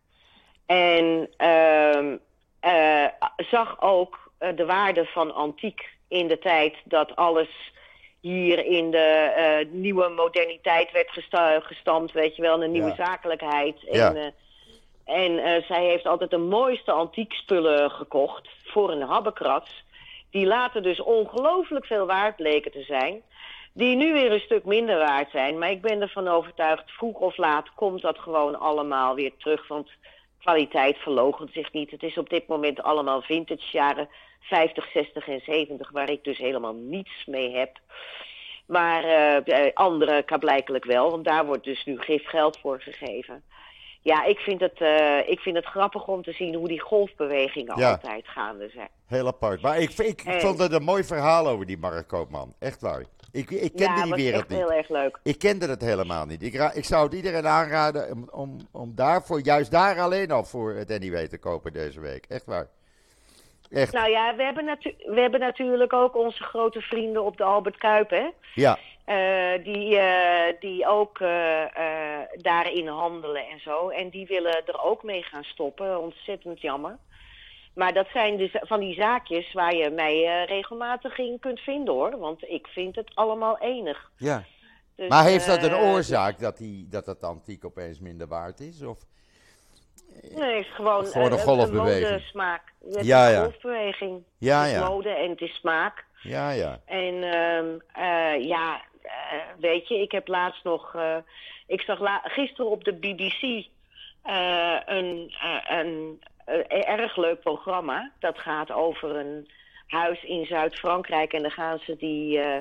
En 0.65 1.29
ehm, 1.37 2.17
eh, 2.59 3.05
zag 3.37 3.81
ook 3.81 4.31
de 4.55 4.65
waarde 4.65 5.05
van 5.05 5.33
antiek 5.33 5.89
in 6.07 6.27
de 6.27 6.39
tijd 6.39 6.75
dat 6.83 7.15
alles 7.15 7.71
hier 8.19 8.65
in 8.65 8.91
de 8.91 9.67
nieuwe 9.71 10.09
moderniteit 10.09 10.91
werd 10.91 11.09
gesta- 11.09 11.59
gestampt, 11.59 12.11
weet 12.11 12.35
je 12.35 12.41
wel, 12.41 12.63
een 12.63 12.71
nieuwe 12.71 12.93
Ja. 12.97 13.05
zakelijkheid. 13.05 13.83
En, 13.87 14.33
en 15.05 15.63
zij 15.67 15.83
heeft 15.85 16.05
altijd 16.05 16.29
de 16.29 16.37
mooiste 16.37 16.91
antiekspullen 16.91 17.91
gekocht 17.91 18.49
voor 18.63 18.91
een 18.91 19.01
habbekrats. 19.01 19.82
Die 20.33 20.45
later 20.45 20.81
dus 20.81 20.99
ongelooflijk 20.99 21.85
veel 21.85 22.05
waard 22.05 22.35
bleken 22.35 22.71
te 22.71 22.83
zijn. 22.83 23.21
Die 23.73 23.95
nu 23.95 24.13
weer 24.13 24.31
een 24.31 24.39
stuk 24.39 24.65
minder 24.65 24.97
waard 24.97 25.31
zijn. 25.31 25.57
Maar 25.57 25.71
ik 25.71 25.81
ben 25.81 26.01
ervan 26.01 26.27
overtuigd, 26.27 26.91
vroeg 26.91 27.19
of 27.19 27.37
laat 27.37 27.73
komt 27.75 28.01
dat 28.01 28.19
gewoon 28.19 28.59
allemaal 28.59 29.15
weer 29.15 29.31
terug. 29.37 29.67
Want 29.67 29.89
kwaliteit 30.39 30.97
verloochent 30.97 31.51
zich 31.53 31.71
niet. 31.71 31.91
Het 31.91 32.03
is 32.03 32.17
op 32.17 32.29
dit 32.29 32.47
moment 32.47 32.83
allemaal 32.83 33.21
vintage 33.21 33.67
jaren 33.71 34.09
50, 34.39 34.91
60 34.91 35.27
en 35.27 35.41
70, 35.45 35.91
waar 35.91 36.09
ik 36.09 36.23
dus 36.23 36.37
helemaal 36.37 36.73
niets 36.73 37.25
mee 37.25 37.55
heb. 37.55 37.79
Maar 38.65 39.03
eh, 39.03 39.65
eh, 39.67 39.73
anderen 39.73 40.25
kan 40.25 40.39
blijkelijk 40.39 40.85
wel, 40.85 41.11
want 41.11 41.25
daar 41.25 41.45
wordt 41.45 41.63
dus 41.63 41.85
nu 41.85 41.99
gif 41.99 42.27
geld 42.27 42.57
voor 42.59 42.81
gegeven. 42.81 43.43
Ja, 44.03 44.23
ik 44.23 44.39
vind, 44.39 44.59
het, 44.59 44.81
eh, 44.81 45.17
ik 45.29 45.39
vind 45.39 45.55
het 45.55 45.65
grappig 45.65 46.07
om 46.07 46.23
te 46.23 46.31
zien 46.31 46.55
hoe 46.55 46.67
die 46.67 46.81
golfbewegingen 46.81 47.77
Ja. 47.79 47.91
altijd 47.91 48.27
gaande 48.27 48.69
zijn. 48.73 48.89
heel 49.07 49.27
apart. 49.27 49.61
Maar 49.61 49.77
ik, 49.79 49.89
ik 49.97 50.21
En- 50.21 50.41
vond 50.41 50.59
het 50.59 50.71
een 50.71 50.83
mooi 50.83 51.03
verhaal 51.03 51.47
over 51.47 51.65
die 51.65 51.77
Mark 51.77 52.07
Koopman. 52.07 52.53
Echt 52.59 52.81
waar. 52.81 53.03
Ik, 53.31 53.49
ik 53.51 53.71
kende 53.75 53.99
ja, 53.99 54.03
die 54.03 54.13
wereld 54.13 54.41
echt 54.41 54.49
niet. 54.49 54.57
heel 54.59 54.71
erg 54.73 54.89
leuk. 54.89 55.19
Ik 55.23 55.39
kende 55.39 55.67
het 55.67 55.81
helemaal 55.81 56.25
niet. 56.25 56.43
Ik, 56.43 56.53
ik 56.73 56.85
zou 56.85 57.03
het 57.03 57.13
iedereen 57.13 57.47
aanraden 57.47 58.11
om, 58.11 58.27
om, 58.31 58.57
om 58.71 58.91
daarvoor, 58.95 59.41
juist 59.43 59.71
daar 59.71 59.99
alleen 59.99 60.31
al 60.31 60.43
voor 60.43 60.73
het 60.73 60.99
NIW 60.99 61.17
te 61.27 61.37
kopen 61.37 61.73
deze 61.73 61.99
week. 61.99 62.25
Echt 62.29 62.45
waar. 62.45 62.67
Echt. 63.69 63.93
Nou 63.93 64.09
ja, 64.09 64.35
we 64.35 64.43
hebben, 64.43 64.77
we 65.05 65.19
hebben 65.19 65.39
natuurlijk 65.39 65.93
ook 65.93 66.15
onze 66.15 66.43
grote 66.43 66.81
vrienden 66.81 67.23
op 67.23 67.37
de 67.37 67.43
Albert 67.43 67.77
Kuip, 67.77 68.09
hè? 68.09 68.29
Ja, 68.53 68.77
Eh, 69.05 69.63
die, 69.63 69.97
eh, 69.97 70.53
die 70.59 70.87
ook 70.87 71.19
eh, 71.19 71.63
daarin 72.35 72.87
handelen 72.87 73.47
en 73.47 73.59
zo. 73.59 73.89
En 73.89 74.09
die 74.09 74.27
willen 74.27 74.65
er 74.65 74.83
ook 74.83 75.03
mee 75.03 75.23
gaan 75.23 75.43
stoppen. 75.43 75.99
Ontzettend 76.01 76.61
jammer. 76.61 76.97
Maar 77.75 77.93
dat 77.93 78.07
zijn 78.13 78.37
dus 78.37 78.49
van 78.59 78.79
die 78.79 78.93
zaakjes 78.95 79.53
waar 79.53 79.75
je 79.75 79.89
mij 79.89 80.45
regelmatig 80.45 81.17
in 81.17 81.37
kunt 81.39 81.59
vinden 81.59 81.93
hoor. 81.93 82.17
Want 82.17 82.49
ik 82.49 82.67
vind 82.67 82.95
het 82.95 83.11
allemaal 83.15 83.57
enig. 83.59 84.11
ja. 84.17 84.43
Dus, 84.95 85.09
Maar 85.09 85.23
heeft 85.25 85.45
dat 85.45 85.63
een 85.63 85.75
oorzaak 85.75 86.39
dat, 86.39 86.57
die, 86.57 86.87
dat 86.89 87.05
het 87.05 87.23
antiek 87.23 87.65
opeens 87.65 87.99
minder 87.99 88.27
waard 88.27 88.59
is? 88.59 88.81
Of? 88.83 88.99
Nee, 90.35 90.55
het 90.55 90.65
is 90.65 90.73
gewoon, 90.75 91.05
Gewoon 91.05 91.31
een 91.31 91.39
golfbeweging. 91.39 92.09
modesmaak. 92.11 92.61
Het 92.85 92.95
is 92.95 93.05
Ja, 93.05 93.25
een 93.27 93.33
ja. 93.33 93.41
golfbeweging. 93.41 94.23
Ja, 94.37 94.59
het 94.61 94.71
is 94.71 94.77
ja. 94.77 94.87
mode 94.87 95.09
en 95.09 95.29
het 95.29 95.41
is 95.41 95.53
smaak. 95.55 96.05
Ja, 96.21 96.49
ja. 96.51 96.79
En 96.85 97.23
ehm, 97.23 97.65
eh, 97.93 98.45
ja, 98.47 98.81
weet 99.57 99.87
je, 99.87 99.99
ik 100.01 100.11
heb 100.11 100.27
laatst 100.27 100.63
nog. 100.63 100.95
eh, 100.95 101.17
ik 101.67 101.81
zag 101.81 101.99
la- 101.99 102.21
gisteren 102.23 102.71
op 102.71 102.83
de 102.83 102.93
BBC 102.93 103.65
eh, 104.23 104.77
een, 104.85 105.33
eh, 105.41 105.77
een 105.77 106.21
eh, 106.45 106.89
erg 106.89 107.17
leuk 107.17 107.39
programma. 107.39 108.11
Dat 108.19 108.39
gaat 108.39 108.71
over 108.71 109.15
een 109.15 109.49
huis 109.87 110.23
in 110.23 110.45
Zuid-Frankrijk. 110.45 111.33
En 111.33 111.41
dan 111.41 111.51
gaan 111.51 111.79
ze 111.79 111.95
die 111.95 112.39
eh, 112.39 112.57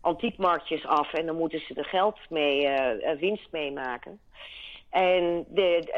antiekmarktjes 0.00 0.86
af. 0.86 1.12
En 1.12 1.26
dan 1.26 1.36
moeten 1.36 1.60
ze 1.60 1.74
er 1.74 1.84
geld 1.84 2.18
mee, 2.28 2.66
eh, 2.66 3.10
eh, 3.10 3.18
winst 3.18 3.48
mee 3.52 3.72
maken. 3.72 4.20
En 4.90 5.46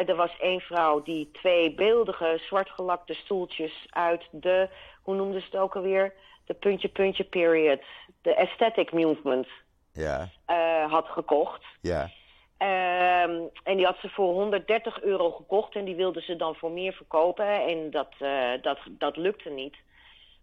er 0.06 0.16
was 0.16 0.36
één 0.40 0.60
vrouw 0.60 1.02
die 1.02 1.30
twee 1.32 1.74
beeldige 1.74 2.40
zwartgelakte 2.46 3.14
stoeltjes 3.14 3.86
uit 3.90 4.28
de, 4.30 4.68
hoe 5.02 5.14
noemden 5.14 5.40
ze 5.40 5.46
het 5.50 5.60
ook 5.60 5.76
alweer? 5.76 6.14
De 6.46 6.54
puntje-puntje 6.54 7.24
period, 7.24 7.80
de 8.22 8.36
aesthetic 8.36 8.92
movement, 8.92 9.46
Ja, 9.92 10.28
eh, 10.46 10.90
had 10.90 11.08
gekocht. 11.08 11.64
ja. 11.80 12.10
Ehm, 12.58 13.40
en 13.64 13.76
die 13.76 13.84
had 13.84 13.96
ze 14.00 14.08
voor 14.08 14.32
130 14.32 15.02
euro 15.02 15.30
gekocht 15.30 15.74
en 15.74 15.84
die 15.84 15.94
wilde 15.94 16.20
ze 16.20 16.36
dan 16.36 16.54
voor 16.54 16.70
meer 16.70 16.92
verkopen. 16.92 17.66
En 17.66 17.90
dat, 17.90 18.14
eh, 18.18 18.50
dat, 18.62 18.78
dat 18.90 19.16
lukte 19.16 19.50
niet. 19.50 19.76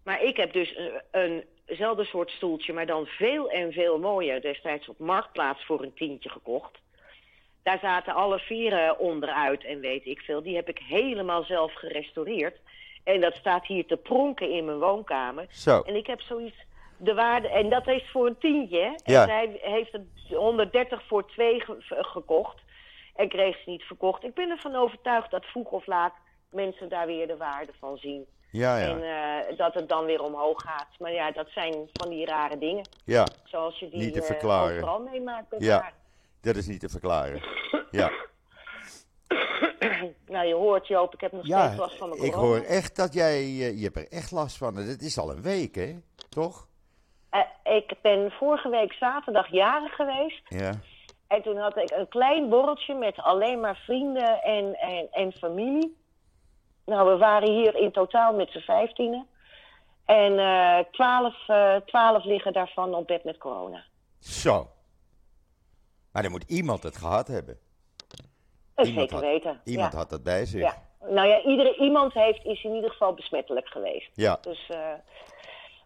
Maar 0.04 0.22
ik 0.24 0.38
heb 0.38 0.54
dus 0.54 0.80
een, 1.12 1.44
eenzelfde 1.66 2.06
soort 2.06 2.30
stoeltje, 2.30 2.74
maar 2.74 2.86
dan 2.86 3.06
veel 3.06 3.50
en 3.50 3.72
veel 3.72 4.00
mooier. 4.00 4.42
Destijds 4.42 4.90
op 4.90 5.00
Marktplaats 5.00 5.66
voor 5.66 5.84
een 5.84 5.94
tientje 5.94 6.30
gekocht. 6.30 6.78
Daar 7.64 7.80
zaten 7.80 8.14
alle 8.14 8.40
vieren 8.40 9.00
onderuit 9.00 9.64
en 9.64 9.80
weet 9.80 10.06
ik 10.06 10.22
veel. 10.22 10.44
Die 10.44 10.56
heb 10.56 10.70
ik 10.70 10.80
helemaal 10.80 11.44
zelf 11.44 11.74
gerestaureerd. 11.74 12.60
En 13.04 13.22
dat 13.22 13.36
staat 13.36 13.66
hier 13.66 13.86
te 13.86 13.98
pronken 13.98 14.52
in 14.52 14.66
mijn 14.66 14.80
woonkamer. 14.80 15.46
Zo. 15.50 15.82
En 15.82 15.96
ik 15.96 16.08
heb 16.08 16.22
zoiets, 16.22 16.66
de 16.98 17.14
waarde, 17.14 17.48
en 17.50 17.70
dat 17.70 17.88
is 17.88 18.10
voor 18.12 18.28
een 18.28 18.38
tientje. 18.38 19.00
Ja. 19.04 19.22
En 19.22 19.28
zij 19.28 19.58
heeft 19.62 19.92
het 19.92 20.02
130 20.30 21.04
voor 21.08 21.28
twee 21.28 21.60
ge- 21.60 21.76
gekocht. 21.90 22.58
En 23.16 23.30
kreeg 23.30 23.56
ze 23.64 23.70
niet 23.70 23.84
verkocht. 23.84 24.24
Ik 24.24 24.34
ben 24.34 24.50
ervan 24.50 24.76
overtuigd 24.76 25.32
dat 25.32 25.46
vroeg 25.46 25.70
of 25.72 25.86
laat 25.88 26.14
mensen 26.50 26.90
daar 26.90 27.06
weer 27.08 27.28
de 27.28 27.38
waarde 27.38 27.72
van 27.80 27.98
zien. 27.98 28.26
Ja, 28.52 28.78
ja. 28.78 28.88
En 28.88 29.04
eh, 29.04 29.58
dat 29.58 29.74
het 29.74 29.90
dan 29.90 30.06
weer 30.06 30.22
omhoog 30.24 30.62
gaat. 30.62 30.88
Maar 31.00 31.12
ja, 31.14 31.32
dat 31.32 31.48
zijn 31.50 31.90
van 31.94 32.10
die 32.10 32.26
rare 32.26 32.58
dingen. 32.58 32.88
Ja, 33.06 33.28
Zoals 33.44 33.80
je 33.80 33.90
die 33.90 34.00
Niet 34.00 34.14
te 34.14 34.20
eh, 34.20 34.26
verklaren. 34.26 34.76
overal 34.76 35.00
meemaakt 35.00 35.50
bij 35.50 35.60
Ja. 35.60 35.92
dat 36.42 36.56
is 36.56 36.68
niet 36.68 36.80
te 36.80 36.90
verklaren. 36.90 37.42
Ja, 37.92 38.12
Nou, 40.28 40.48
je 40.48 40.54
hoort 40.54 40.88
Joop, 40.88 41.14
ik 41.14 41.22
heb 41.22 41.32
nog 41.32 41.48
ja 41.48 41.66
steeds 41.66 41.80
last 41.80 41.98
van 41.98 42.10
mijn 42.10 42.22
ik 42.24 42.32
corona. 42.32 42.48
hoor 42.58 42.66
echt 42.66 42.96
dat 42.96 43.14
jij, 43.14 43.38
eh, 43.40 43.78
je 43.78 43.84
hebt 43.84 43.96
er 43.96 44.08
echt 44.12 44.32
last 44.32 44.58
van. 44.58 44.76
Het 44.76 45.02
is 45.02 45.18
al 45.18 45.32
een 45.32 45.42
week, 45.42 45.76
hè? 45.76 45.96
Toch? 46.30 46.68
Eh, 47.64 47.76
ik 47.76 47.94
ben 48.02 48.32
vorige 48.32 48.70
week 48.70 48.94
zaterdag 48.94 49.52
jarig 49.52 49.96
geweest. 49.96 50.42
Ja. 50.48 50.72
En 51.28 51.42
toen 51.42 51.58
had 51.58 51.78
ik 51.78 51.92
een 51.92 52.08
klein 52.08 52.50
borreltje 52.50 52.94
met 52.94 53.18
alleen 53.18 53.60
maar 53.60 53.76
vrienden 53.76 54.42
en, 54.44 54.76
en, 54.80 55.08
en 55.12 55.32
familie. 55.32 55.98
Nou, 56.86 57.10
we 57.12 57.18
waren 57.18 57.52
hier 57.52 57.76
in 57.76 57.92
totaal 57.92 58.34
met 58.34 58.50
z'n 58.52 58.60
vijftienen. 58.60 59.28
En 60.06 60.40
eh, 60.40 60.80
twaalf, 60.92 61.48
eh, 61.48 61.76
twaalf 61.76 62.24
liggen 62.24 62.54
daarvan 62.54 62.94
op 62.94 63.08
bed 63.08 63.24
met 63.24 63.38
corona. 63.38 63.84
Zo. 64.20 64.68
Maar 66.12 66.22
dan 66.22 66.32
moet 66.32 66.50
iemand 66.50 66.84
het 66.84 66.98
gehad 66.98 67.28
hebben. 67.28 67.60
Iemand 68.78 69.10
zeker 69.10 69.14
had- 69.14 69.24
weten. 69.24 69.62
Iemand 69.64 69.92
ja. 69.92 69.98
had 69.98 70.10
dat 70.10 70.24
bij 70.24 70.46
zich. 70.46 70.62
Ja. 70.62 70.86
Nou 71.10 71.28
ja, 71.28 71.42
iedere, 71.42 71.78
iemand 71.78 72.14
heeft, 72.14 72.46
is 72.46 72.64
in 72.64 72.74
ieder 72.76 72.90
geval 72.90 73.14
besmettelijk 73.14 73.68
geweest. 73.68 74.10
Ja. 74.14 74.38
Dus, 74.42 74.70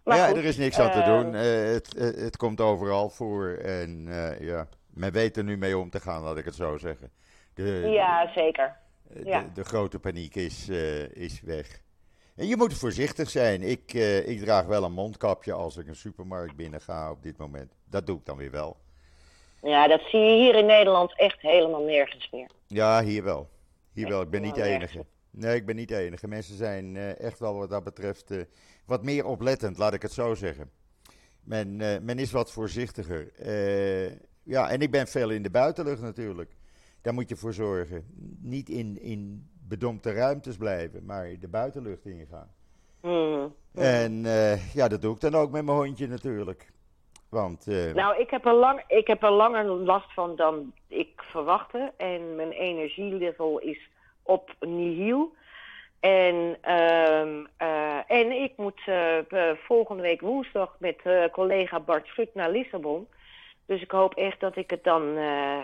Maar 0.04 0.18
ja, 0.18 0.28
goed, 0.28 0.38
er 0.38 0.46
is 0.46 0.58
niks 0.58 0.80
aan 0.80 0.92
te 0.92 1.00
eh, 1.00 1.06
doen. 1.06 1.36
Eh, 1.36 1.74
het, 1.74 1.94
het, 1.98 2.16
het 2.16 2.38
komt 2.38 2.62
overal 2.62 3.10
voor. 3.10 3.48
En 3.50 4.08
eh, 4.08 4.40
ja, 4.48 4.68
men 4.94 5.12
weet 5.12 5.38
er 5.38 5.44
nu 5.44 5.58
mee 5.58 5.78
om 5.78 5.90
te 5.90 6.00
gaan, 6.00 6.22
laat 6.24 6.38
ik 6.38 6.46
het 6.46 6.56
zo 6.56 6.78
zeggen. 6.78 7.12
De, 7.54 7.64
Ja, 7.94 8.32
zeker. 8.36 8.78
de, 9.04 9.26
ja. 9.26 9.46
de 9.54 9.64
grote 9.64 10.00
paniek 10.00 10.36
is, 10.36 10.70
eh, 10.70 11.16
is 11.16 11.42
weg. 11.42 11.82
En 12.36 12.48
je 12.48 12.58
moet 12.58 12.74
voorzichtig 12.74 13.30
zijn. 13.30 13.62
Ik, 13.62 13.94
eh, 13.94 14.28
ik 14.28 14.40
draag 14.40 14.66
wel 14.66 14.84
een 14.84 14.92
mondkapje 14.94 15.54
als 15.54 15.78
ik 15.78 15.88
een 15.88 15.96
supermarkt 15.96 16.56
binnen 16.56 16.82
ga 16.82 17.12
op 17.12 17.24
dit 17.24 17.38
moment. 17.38 17.74
Dat 17.90 18.06
doe 18.08 18.18
ik 18.18 18.26
dan 18.26 18.38
weer 18.38 18.52
wel. 18.52 18.78
Ja, 19.62 19.88
dat 19.88 20.02
zie 20.02 20.20
je 20.20 20.36
hier 20.44 20.56
in 20.56 20.66
Nederland 20.66 21.18
echt 21.20 21.42
helemaal 21.42 21.84
nergens 21.84 22.30
meer. 22.32 22.50
Ja, 22.68 23.04
hier 23.04 23.24
wel. 23.24 23.50
Hier 23.94 24.08
wel. 24.08 24.22
Ik 24.22 24.30
ben 24.30 24.42
niet 24.42 24.56
de 24.56 24.64
enige. 24.64 25.06
Nee, 25.32 25.56
ik 25.56 25.66
ben 25.66 25.76
niet 25.76 25.88
de 25.88 25.98
enige. 25.98 26.28
Mensen 26.28 26.56
zijn 26.56 26.96
eh, 26.96 27.20
echt 27.20 27.40
wel 27.40 27.58
wat 27.58 27.70
dat 27.70 27.84
betreft 27.84 28.32
eh, 28.32 28.42
wat 28.86 29.04
meer 29.04 29.26
oplettend, 29.26 29.78
laat 29.78 29.94
ik 29.94 30.02
het 30.02 30.12
zo 30.12 30.36
zeggen. 30.36 30.72
Men, 31.44 31.82
eh, 31.82 32.00
men 32.02 32.20
is 32.20 32.32
wat 32.32 32.52
voorzichtiger. 32.52 33.32
Ja, 34.44 34.70
en 34.70 34.82
ik 34.82 34.92
ben 34.92 35.08
veel 35.08 35.30
in 35.30 35.44
de 35.44 35.50
buitenlucht 35.50 36.02
natuurlijk. 36.02 36.56
Daar 37.02 37.14
moet 37.14 37.30
je 37.30 37.36
voor 37.36 37.54
zorgen. 37.54 38.06
Niet 38.42 38.70
in, 38.70 39.02
in 39.02 39.50
bedompte 39.68 40.12
ruimtes 40.12 40.58
blijven, 40.58 41.06
maar 41.06 41.40
de 41.40 41.48
buitenlucht 41.48 42.06
ingaan. 42.06 42.52
Hmm. 43.02 43.56
En 43.74 44.24
ja, 44.74 44.88
dat 44.88 45.02
doe 45.02 45.14
ik 45.14 45.22
dan 45.22 45.36
ook 45.36 45.52
met 45.52 45.66
mijn 45.66 45.78
hondje 45.78 46.08
natuurlijk. 46.08 46.72
Want 47.30 47.66
Nou, 47.94 48.20
ik 48.20 48.30
heb, 48.30 48.46
er 48.46 48.54
lang, 48.54 48.84
ik 48.88 49.08
heb 49.08 49.24
er 49.24 49.32
langer 49.32 49.66
last 49.66 50.14
van 50.14 50.36
dan 50.36 50.74
ik 50.88 51.22
verwachtte. 51.22 51.94
En 51.98 52.36
mijn 52.36 52.52
energielevel 52.52 53.60
is 53.60 53.90
op 54.24 54.56
nihil. 54.60 55.34
En, 56.02 56.58
ehm, 56.62 57.46
eh, 57.58 58.12
en 58.12 58.32
ik 58.32 58.54
moet 58.58 58.82
eh, 58.86 59.18
eh, 59.18 59.58
volgende 59.58 60.02
week 60.02 60.22
woensdag 60.22 60.76
met 60.80 61.02
collega 61.32 61.80
Bart 61.80 62.08
Schut 62.08 62.34
naar 62.34 62.52
Lissabon. 62.52 63.08
Dus 63.66 63.82
ik 63.82 63.92
hoop 63.92 64.16
echt 64.16 64.40
dat 64.40 64.56
ik 64.56 64.70
het 64.70 64.84
dan, 64.84 65.14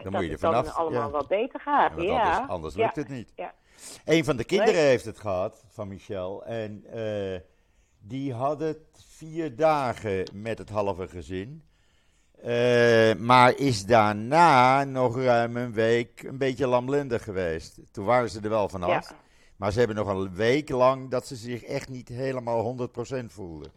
moet 0.03 0.11
dat 0.11 0.21
het 0.23 0.39
dan 0.39 0.73
allemaal 0.73 1.07
ja. 1.07 1.09
wat 1.09 1.27
beter 1.27 1.59
gaat. 1.59 1.93
want 1.93 2.07
Ja, 2.07 2.23
anders, 2.23 2.49
anders 2.49 2.75
lukt 2.75 2.95
het 2.95 3.09
niet. 3.09 3.33
Ja. 3.35 3.53
Een 4.05 4.25
van 4.25 4.37
de 4.37 4.43
kinderen 4.43 4.73
Nee. 4.73 4.83
heeft 4.85 5.05
het 5.05 5.19
gehad, 5.19 5.65
van 5.69 5.87
Michel. 5.87 6.45
En 6.45 6.83
die 7.99 8.33
had 8.33 8.59
het 8.59 9.05
vier 9.07 9.55
dagen 9.55 10.25
met 10.33 10.57
het 10.57 10.69
halve 10.69 11.07
gezin. 11.07 11.66
Eh, 12.41 13.15
maar 13.15 13.55
is 13.57 13.85
daarna 13.85 14.83
nog 14.83 15.17
ruim 15.21 15.57
een 15.57 15.73
week 15.73 16.23
een 16.23 16.37
beetje 16.37 16.67
lamlendig 16.67 17.23
geweest. 17.23 17.79
Toen 17.91 18.05
waren 18.05 18.29
ze 18.29 18.39
er 18.41 18.49
wel 18.49 18.69
vanaf. 18.69 19.09
Ja. 19.09 19.15
Maar 19.55 19.71
ze 19.71 19.77
hebben 19.77 19.97
nog 19.97 20.07
een 20.07 20.35
week 20.35 20.69
lang 20.69 21.09
dat 21.09 21.27
ze 21.27 21.35
zich 21.35 21.63
echt 21.63 21.89
niet 21.89 22.07
helemaal 22.07 22.63
100% 22.63 23.31
voelden. 23.31 23.71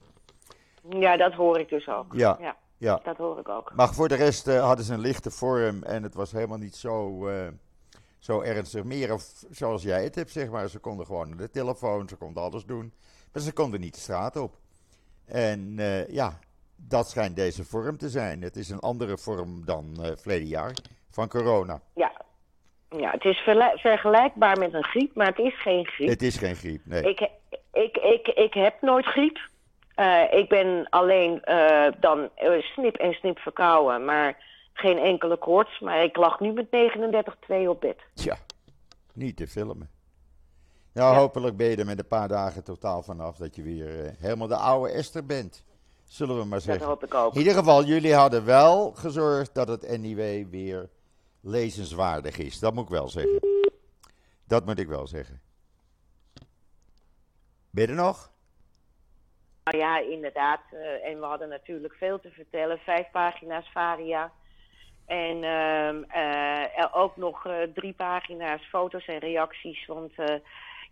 ja, 0.88 1.16
dat 1.16 1.32
hoor 1.32 1.58
ik 1.58 1.68
dus 1.68 1.88
ook. 1.88 2.14
Ja. 2.14 2.36
ja 2.40 2.56
Ja. 2.76 3.00
dat 3.04 3.16
hoor 3.16 3.38
ik 3.38 3.48
ook. 3.48 3.72
Maar 3.74 3.94
voor 3.94 4.08
de 4.08 4.14
rest 4.14 4.48
eh, 4.48 4.64
hadden 4.64 4.84
ze 4.84 4.92
een 4.92 5.00
lichte 5.00 5.30
vorm 5.30 5.82
en 5.82 6.02
het 6.02 6.14
was 6.14 6.32
helemaal 6.32 6.58
niet 6.58 6.76
zo, 6.76 7.26
eh, 7.28 7.48
zo 8.18 8.40
ernstig 8.40 8.84
meer. 8.84 9.12
Of 9.12 9.44
zoals 9.50 9.82
jij 9.82 10.04
het 10.04 10.14
hebt, 10.14 10.30
zeg 10.30 10.50
maar. 10.50 10.68
Ze 10.68 10.78
konden 10.78 11.06
gewoon 11.06 11.28
naar 11.28 11.38
de 11.38 11.50
telefoon, 11.50 12.08
ze 12.08 12.16
konden 12.16 12.42
alles 12.42 12.64
doen. 12.64 12.92
Maar 13.32 13.42
ze 13.42 13.52
konden 13.52 13.80
niet 13.80 13.94
de 13.94 14.00
straat 14.00 14.36
op. 14.36 14.58
En 15.24 15.74
ja, 16.08 16.38
dat 16.88 17.08
schijnt 17.10 17.36
deze 17.36 17.64
vorm 17.64 17.96
te 17.96 18.08
zijn. 18.08 18.42
Het 18.42 18.56
is 18.56 18.68
een 18.70 18.80
andere 18.80 19.18
vorm 19.18 19.64
dan 19.64 19.96
eh 20.02 20.10
verleden 20.16 20.48
jaar 20.48 20.72
van 21.10 21.28
corona. 21.28 21.80
Ja, 21.94 22.12
ja 22.88 23.10
het 23.10 23.24
is 23.24 23.38
vergelijkbaar 23.80 24.58
met 24.58 24.74
een 24.74 24.84
griep, 24.84 25.14
maar 25.14 25.26
het 25.26 25.38
is 25.38 25.60
geen 25.62 25.86
griep. 25.86 26.08
Het 26.08 26.22
is 26.22 26.36
geen 26.36 26.54
griep, 26.56 26.80
nee. 26.84 27.02
Ik, 27.02 27.20
ik, 27.72 27.96
ik, 27.96 28.28
ik 28.28 28.54
heb 28.54 28.80
nooit 28.80 29.06
griep. 29.06 29.38
Eh, 29.94 30.22
ik 30.32 30.48
ben 30.48 30.86
alleen 30.88 31.42
eh, 31.44 31.92
dan 32.00 32.28
snip 32.60 32.96
en 32.96 33.12
snip 33.12 33.38
verkouden, 33.38 34.04
maar 34.04 34.36
geen 34.72 34.98
enkele 34.98 35.36
koorts. 35.36 35.80
Maar 35.80 36.02
ik 36.04 36.16
lag 36.16 36.40
nu 36.40 36.52
met 36.52 36.66
39,2 36.66 37.56
op 37.68 37.80
bed. 37.80 37.96
Tja, 38.14 38.36
niet 39.12 39.36
te 39.36 39.46
filmen. 39.46 39.90
Nou, 40.92 41.12
Ja. 41.14 41.18
hopelijk 41.20 41.56
ben 41.56 41.66
je 41.66 41.76
er 41.76 41.86
met 41.86 41.98
een 41.98 42.06
paar 42.06 42.28
dagen 42.28 42.64
totaal 42.64 43.02
vanaf 43.02 43.36
dat 43.36 43.56
je 43.56 43.62
weer 43.62 44.14
helemaal 44.18 44.48
de 44.48 44.56
oude 44.56 44.92
Esther 44.92 45.26
bent. 45.26 45.64
Zullen 46.10 46.36
we 46.38 46.44
maar 46.44 46.58
Dat 46.58 46.62
zeggen. 46.62 46.86
hoop 46.86 47.04
ik 47.04 47.14
ook. 47.14 47.32
In 47.32 47.38
ieder 47.38 47.54
geval, 47.54 47.84
jullie 47.84 48.14
hadden 48.14 48.44
wel 48.44 48.90
gezorgd 48.90 49.54
dat 49.54 49.68
het 49.68 49.98
NIW 49.98 50.50
weer 50.50 50.88
lezenswaardig 51.40 52.38
is. 52.38 52.58
Dat 52.58 52.74
moet 52.74 52.84
ik 52.84 52.90
wel 52.90 53.08
zeggen. 53.08 53.40
Dat 54.46 54.66
moet 54.66 54.78
ik 54.78 54.88
wel 54.88 55.06
zeggen. 55.06 55.40
Ben 57.70 57.84
je 57.84 57.90
er 57.90 57.96
nog? 57.96 58.30
Nou 59.64 59.78
ja, 59.78 59.98
inderdaad. 59.98 60.60
eh, 60.70 61.08
en 61.10 61.20
we 61.20 61.26
hadden 61.26 61.48
natuurlijk 61.48 61.94
veel 61.94 62.20
te 62.20 62.30
vertellen. 62.30 62.78
Vijf 62.78 63.10
pagina's 63.10 63.70
Varia. 63.72 64.32
En 65.06 65.44
ehm, 65.44 66.02
eh, 66.02 66.86
ook 66.92 67.16
nog 67.16 67.46
eh, 67.46 67.54
drie 67.74 67.92
pagina's 67.92 68.62
foto's 68.68 69.06
en 69.06 69.18
reacties. 69.18 69.86
Want 69.86 70.12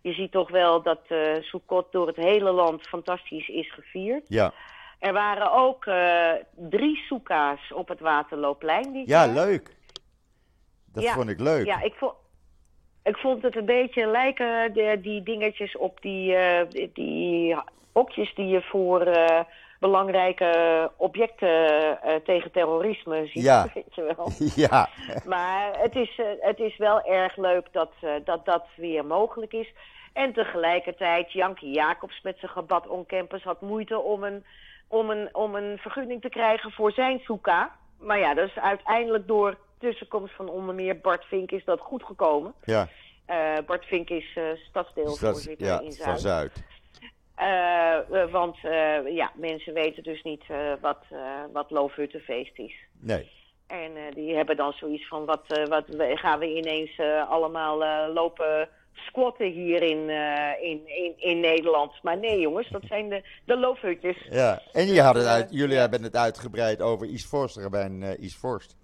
je 0.01 0.13
ziet 0.13 0.31
toch 0.31 0.49
wel 0.49 0.81
dat 0.81 1.01
eh 1.07 1.41
Soekot 1.41 1.91
door 1.91 2.07
het 2.07 2.15
hele 2.15 2.51
land 2.51 2.81
fantastisch 2.87 3.47
is 3.47 3.73
gevierd. 3.73 4.25
Ja. 4.27 4.53
Er 4.99 5.13
waren 5.13 5.51
ook 5.51 5.85
eh, 5.85 6.31
drie 6.55 6.95
soeka's 6.97 7.71
op 7.73 7.87
het 7.87 7.99
Waterloopplein. 7.99 8.93
dit 8.93 9.07
Ja, 9.07 9.25
jaar. 9.25 9.33
leuk. 9.45 9.75
Dat 10.93 11.03
Ja, 11.03 11.13
vond 11.13 11.29
ik 11.29 11.39
leuk. 11.39 11.65
Ja, 11.65 11.81
ik 11.81 11.93
vond, 11.93 12.13
ik 13.03 13.17
vond 13.17 13.43
het 13.43 13.55
een 13.55 13.65
beetje 13.65 14.05
lijken, 14.07 14.73
de, 14.73 14.99
die 15.01 15.23
dingetjes 15.23 15.77
op 15.77 16.01
die, 16.01 16.35
eh, 16.35 16.69
die- 16.69 16.91
die 16.93 17.55
hokjes 17.93 18.35
die 18.35 18.47
je 18.47 18.61
voor 18.61 19.01
eh, 19.01 19.39
belangrijke 19.79 20.91
objecten 20.97 21.99
tegen 22.23 22.51
terrorisme 22.51 23.27
ziet. 23.27 23.43
Ja. 23.43 23.67
Weet 23.73 23.95
je 23.95 24.13
wel. 24.15 24.31
ja. 24.67 24.89
Maar 25.25 25.79
het 25.79 25.95
is, 25.95 26.19
het 26.39 26.59
is 26.59 26.77
wel 26.77 27.01
erg 27.05 27.37
leuk 27.37 27.67
dat, 27.71 27.91
dat 28.23 28.45
dat 28.45 28.65
weer 28.75 29.05
mogelijk 29.05 29.53
is. 29.53 29.73
En 30.13 30.33
tegelijkertijd, 30.33 31.31
Jankie 31.31 31.73
Jacobs 31.73 32.21
met 32.21 32.37
zijn 32.39 32.51
gebad 32.51 32.87
on 32.87 33.05
campus 33.05 33.43
had 33.43 33.61
moeite 33.61 33.99
om 33.99 34.23
een, 34.23 34.45
om, 34.89 35.09
een, 35.09 35.35
om 35.35 35.55
een 35.55 35.77
vergunning 35.77 36.21
te 36.21 36.29
krijgen 36.29 36.71
voor 36.71 36.91
zijn 36.91 37.19
soeka. 37.19 37.75
Maar 37.99 38.19
ja, 38.19 38.33
dat 38.33 38.47
is 38.47 38.55
uiteindelijk 38.55 39.27
door 39.27 39.57
tussenkomst 39.79 40.35
van 40.35 40.49
onder 40.49 40.75
meer 40.75 40.99
Bart 40.99 41.25
Vink 41.25 41.51
is 41.51 41.65
dat 41.65 41.79
goed 41.79 42.03
gekomen. 42.03 42.53
ja. 42.63 42.87
Eh, 43.25 43.57
Bart 43.65 43.85
Vink 43.85 44.09
is 44.09 44.35
eh 44.35 44.43
stadsdeelvoorzitter 44.69 45.67
ja, 45.67 45.79
in 45.79 45.93
van 45.93 46.19
Zuid. 46.19 46.51
Zuid. 46.53 46.63
Eh, 47.35 48.31
want 48.31 48.57
ja, 49.05 49.31
mensen 49.35 49.73
weten 49.73 50.03
dus 50.03 50.21
niet 50.23 50.43
wat, 50.81 51.05
wat 51.53 51.71
Loofhuttenfeest 51.71 52.57
is. 52.57 52.75
Nee. 52.99 53.31
En 53.67 53.91
die 54.13 54.35
hebben 54.35 54.55
dan 54.57 54.73
zoiets 54.73 55.07
van, 55.07 55.25
wat, 55.25 55.67
wat 55.69 55.85
gaan 55.97 56.39
we 56.39 56.55
ineens 56.55 56.99
allemaal 57.29 57.77
lopen 58.13 58.69
squatten 58.93 59.51
hier 59.51 59.81
in, 59.81 60.09
eh, 60.09 60.69
in, 60.69 60.81
in, 60.87 61.13
in 61.17 61.39
Nederland. 61.39 61.91
Maar 62.03 62.17
nee 62.17 62.39
jongens, 62.39 62.69
dat 62.69 62.81
zijn 62.87 63.09
de, 63.09 63.23
de 63.45 63.57
loofhutjes. 63.57 64.17
Ja. 64.29 64.61
En 64.73 64.85
je 64.87 65.01
had 65.01 65.15
het 65.15 65.23
Eh, 65.25 65.31
uit, 65.31 65.47
jullie 65.51 65.77
hebben 65.77 66.03
het 66.03 66.15
uitgebreid 66.15 66.81
over 66.81 67.07
East 67.09 67.27
Forst, 67.27 67.57
Rabijn 67.57 68.03
eh 68.03 68.23
East 68.23 68.37
Forst. 68.37 68.75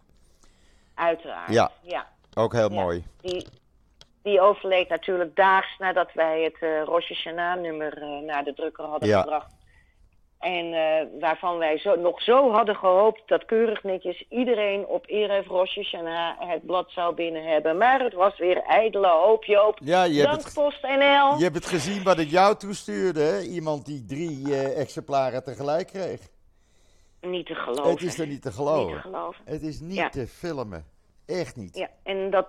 Uiteraard. 0.94 1.54
Ja. 1.54 1.72
ja. 1.82 2.08
Ook 2.34 2.54
heel 2.54 2.72
Ja. 2.74 2.82
mooi. 2.82 3.04
Die, 3.22 3.48
die 4.24 4.42
overleed 4.42 4.90
natuurlijk 4.90 5.36
daags 5.36 5.78
nadat 5.78 6.14
wij 6.14 6.44
het 6.44 6.58
eh 6.60 6.84
Rosh 6.84 7.08
Hashanah 7.10 7.62
nummer 7.62 8.02
eh, 8.02 8.18
naar 8.26 8.44
de 8.44 8.54
drukker 8.54 8.86
hadden 8.86 9.10
Ja. 9.10 9.22
gebracht. 9.22 9.54
En 10.46 10.74
eh, 10.74 11.06
waarvan 11.20 11.58
wij 11.58 11.78
zo, 11.78 11.96
nog 11.96 12.22
zo 12.22 12.52
hadden 12.52 12.76
gehoopt 12.76 13.22
dat 13.26 13.46
keurig 13.46 13.84
netjes 13.84 14.26
iedereen 14.30 14.86
op 14.86 15.04
Erev 15.08 15.48
Rosh 15.48 15.76
Hashanah 15.76 16.50
het 16.50 16.66
blad 16.66 16.92
zou 16.92 17.16
binnen 17.16 17.44
hebben. 17.44 17.78
Maar 17.78 18.00
het 18.00 18.14
was 18.14 18.38
weer 18.38 18.64
ijdele 18.64 19.08
hoop, 19.08 19.44
Joop. 19.44 19.78
Ja, 19.84 20.04
je 20.04 20.14
hebt, 20.20 20.30
Dank 20.32 20.44
het, 20.44 20.54
PostNL. 20.54 21.38
je 21.38 21.44
hebt 21.44 21.56
het 21.56 21.66
gezien 21.66 22.04
wat 22.04 22.20
ik 22.20 22.30
jou 22.30 22.56
toestuurde. 22.56 23.22
hè? 23.22 23.42
Iemand 23.42 23.86
die 23.86 24.06
drie 24.06 24.44
eh, 24.56 24.80
exemplaren 24.80 25.44
tegelijk 25.44 25.88
kreeg. 25.88 26.20
Niet 27.22 27.46
te 27.46 27.56
geloven. 27.56 27.92
Het 27.92 28.02
is 28.02 28.20
er 28.20 28.28
niet 28.28 28.42
te 28.42 28.48
Niet 28.48 28.56
te 28.58 28.64
geloven. 28.64 29.02
geloven. 29.02 29.42
Het 29.46 29.62
is 29.62 29.80
niet 29.80 29.96
Ja. 29.96 30.10
te 30.10 30.28
filmen. 30.28 30.86
Echt 31.26 31.56
niet. 31.56 31.76
Ja, 31.78 31.90
en 32.04 32.30
dat, 32.30 32.48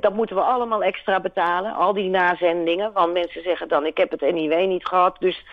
dat 0.00 0.14
moeten 0.14 0.36
we 0.36 0.42
allemaal 0.42 0.82
extra 0.82 1.20
betalen. 1.20 1.74
Al 1.74 1.92
die 1.92 2.10
nazendingen. 2.10 2.92
Want 2.92 3.12
mensen 3.12 3.42
zeggen 3.42 3.68
dan, 3.68 3.86
ik 3.86 3.96
heb 3.96 4.10
het 4.10 4.20
NIW 4.20 4.66
niet 4.66 4.86
gehad. 4.86 5.16
Dus 5.18 5.44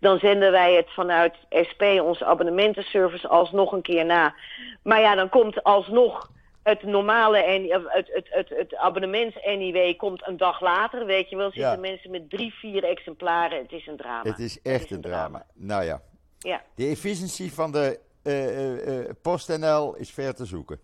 dan 0.00 0.18
zenden 0.18 0.50
wij 0.52 0.74
het 0.74 0.90
vanuit 0.90 1.34
SP, 1.68 1.82
onze 1.82 2.24
abonnementenservice, 2.24 3.28
alsnog 3.28 3.72
een 3.72 3.82
keer 3.82 4.04
na. 4.04 4.34
Maar 4.82 5.00
ja, 5.00 5.14
dan 5.14 5.28
komt 5.28 5.62
alsnog 5.62 6.30
het 6.62 6.82
normale 6.82 7.38
en 7.38 7.62
het, 7.68 8.10
het, 8.12 8.26
het, 8.30 8.48
het 8.48 8.76
abonnements-NIW 8.76 9.96
komt 9.96 10.26
een 10.26 10.36
dag 10.36 10.60
later. 10.60 11.06
Weet 11.06 11.30
je 11.30 11.36
wel, 11.36 11.50
zitten 11.50 11.70
Ja. 11.70 11.76
mensen 11.76 12.10
met 12.10 12.30
drie, 12.30 12.54
vier 12.54 12.84
exemplaren. 12.84 13.58
Het 13.58 13.72
is 13.72 13.86
een 13.86 13.96
drama. 13.96 14.22
Het 14.30 14.38
is 14.38 14.62
echt 14.62 14.84
is 14.84 14.90
een 14.90 14.96
een 14.96 15.02
drama. 15.02 15.46
Nou 15.54 15.84
ja. 15.84 16.00
Ja. 16.38 16.62
De 16.74 16.86
efficiëntie 16.86 17.52
van 17.52 17.72
de 17.72 17.98
eh, 18.22 18.98
eh, 18.98 19.10
PostNL 19.22 19.94
is 19.94 20.10
ver 20.10 20.34
te 20.34 20.44
zoeken. 20.44 20.80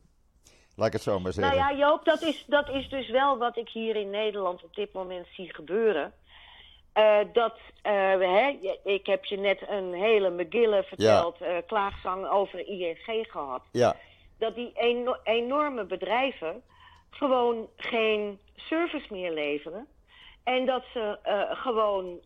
Laat 0.76 0.86
ik 0.86 0.92
het 0.92 1.02
zo 1.02 1.20
maar 1.20 1.32
zeggen. 1.32 1.56
Nou 1.56 1.76
ja, 1.76 1.78
Joop, 1.78 2.04
dat 2.04 2.22
is, 2.22 2.44
dat 2.46 2.68
is 2.68 2.88
dus 2.88 3.10
wel 3.10 3.38
wat 3.38 3.56
ik 3.56 3.68
hier 3.68 3.96
in 3.96 4.10
Nederland 4.10 4.64
op 4.64 4.74
dit 4.74 4.92
moment 4.92 5.26
zie 5.32 5.54
gebeuren. 5.54 6.12
Eh, 6.94 7.18
dat, 7.32 7.54
eh, 7.82 7.92
hè, 8.18 8.58
ik 8.84 9.06
heb 9.06 9.24
je 9.24 9.36
net 9.36 9.60
een 9.68 9.92
hele 9.92 10.30
McGille 10.30 10.82
verteld, 10.82 11.40
eh, 11.40 11.56
klaagzang 11.66 12.28
over 12.28 12.66
ING 12.66 13.26
gehad. 13.30 13.62
ja. 13.72 13.96
Dat 14.38 14.54
die 14.54 14.72
eno- 14.74 15.18
enorme 15.24 15.84
bedrijven 15.84 16.62
gewoon 17.10 17.68
geen 17.76 18.38
service 18.56 19.06
meer 19.10 19.32
leveren. 19.32 19.86
En 20.44 20.66
dat 20.66 20.82
ze 20.92 21.18
gewoon, 21.50 22.20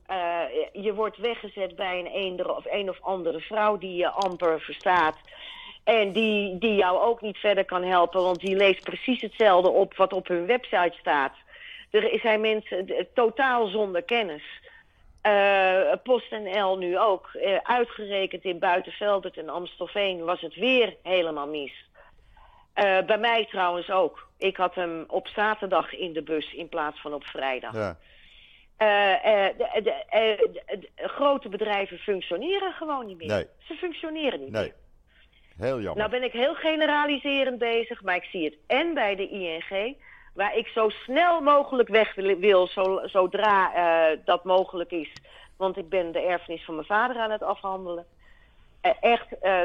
je 0.72 0.94
wordt 0.94 1.16
weggezet 1.16 1.76
bij 1.76 1.98
een 1.98 2.06
eender 2.06 2.56
of 2.56 2.64
een 2.70 2.88
of 2.90 2.98
andere 3.02 3.40
vrouw 3.40 3.78
die 3.78 3.96
je 3.96 4.10
amper 4.10 4.60
verstaat. 4.60 5.16
En 5.84 6.12
die, 6.12 6.58
die 6.58 6.74
jou 6.74 7.00
ook 7.00 7.20
niet 7.20 7.36
verder 7.36 7.64
kan 7.64 7.82
helpen, 7.82 8.22
want 8.22 8.40
die 8.40 8.56
leest 8.56 8.82
precies 8.84 9.20
hetzelfde 9.20 9.70
op 9.70 9.96
wat 9.96 10.12
op 10.12 10.28
hun 10.28 10.46
website 10.46 10.94
staat. 11.00 11.34
Er 11.90 12.18
zijn 12.22 12.40
mensen 12.40 12.86
eh, 12.86 13.04
totaal 13.14 13.66
zonder 13.66 14.02
kennis. 14.02 14.42
Eh 15.22 15.92
PostNL 16.02 16.76
nu 16.78 16.98
ook. 16.98 17.30
Eh, 17.32 17.56
uitgerekend 17.62 18.44
in 18.44 18.58
Buitenveldert 18.58 19.36
en 19.36 19.48
Amstelveen 19.48 20.24
was 20.24 20.40
het 20.40 20.54
weer 20.54 20.96
helemaal 21.02 21.46
mis. 21.48 21.86
Bij 23.06 23.18
mij 23.18 23.46
trouwens 23.50 23.90
ook. 23.90 24.28
Ik 24.38 24.56
had 24.56 24.74
hem 24.74 25.04
op 25.08 25.28
zaterdag 25.28 25.94
in 25.94 26.12
de 26.12 26.22
bus 26.22 26.52
in 26.54 26.68
plaats 26.68 27.00
van 27.00 27.14
op 27.14 27.24
vrijdag. 27.24 27.74
ja. 27.74 27.96
De, 28.76 29.54
de, 29.82 29.82
de- 29.82 30.50
de 30.94 31.08
grote 31.08 31.48
bedrijven 31.48 31.98
functioneren 31.98 32.72
gewoon 32.72 33.06
niet 33.06 33.16
meer. 33.18 33.26
Nee. 33.28 33.46
Ze 33.58 33.74
functioneren 33.74 34.40
niet 34.40 34.50
Nee. 34.50 34.62
meer. 34.62 34.74
Heel 35.66 35.80
jammer. 35.80 35.96
Nou 35.96 36.10
ben 36.10 36.22
ik 36.22 36.32
heel 36.32 36.54
generaliserend 36.54 37.58
bezig, 37.58 38.02
maar 38.02 38.16
ik 38.16 38.24
zie 38.24 38.44
het 38.44 38.54
en 38.66 38.94
bij 38.94 39.14
de 39.16 39.28
ING, 39.28 39.96
waar 40.38 40.56
ik 40.56 40.66
zo 40.66 40.88
snel 40.88 41.40
mogelijk 41.40 41.88
weg 41.88 42.14
wil, 42.14 42.36
wil 42.36 42.66
zo, 42.66 43.00
zodra 43.04 43.74
eh, 43.74 44.18
dat 44.24 44.44
mogelijk 44.44 44.90
is. 44.90 45.12
Want 45.56 45.76
ik 45.76 45.88
ben 45.88 46.12
de 46.12 46.20
erfenis 46.20 46.64
van 46.64 46.74
mijn 46.74 46.86
vader 46.86 47.16
aan 47.16 47.30
het 47.30 47.42
afhandelen. 47.42 48.06
Eh, 48.80 48.90
echt, 49.00 49.38
eh, 49.38 49.60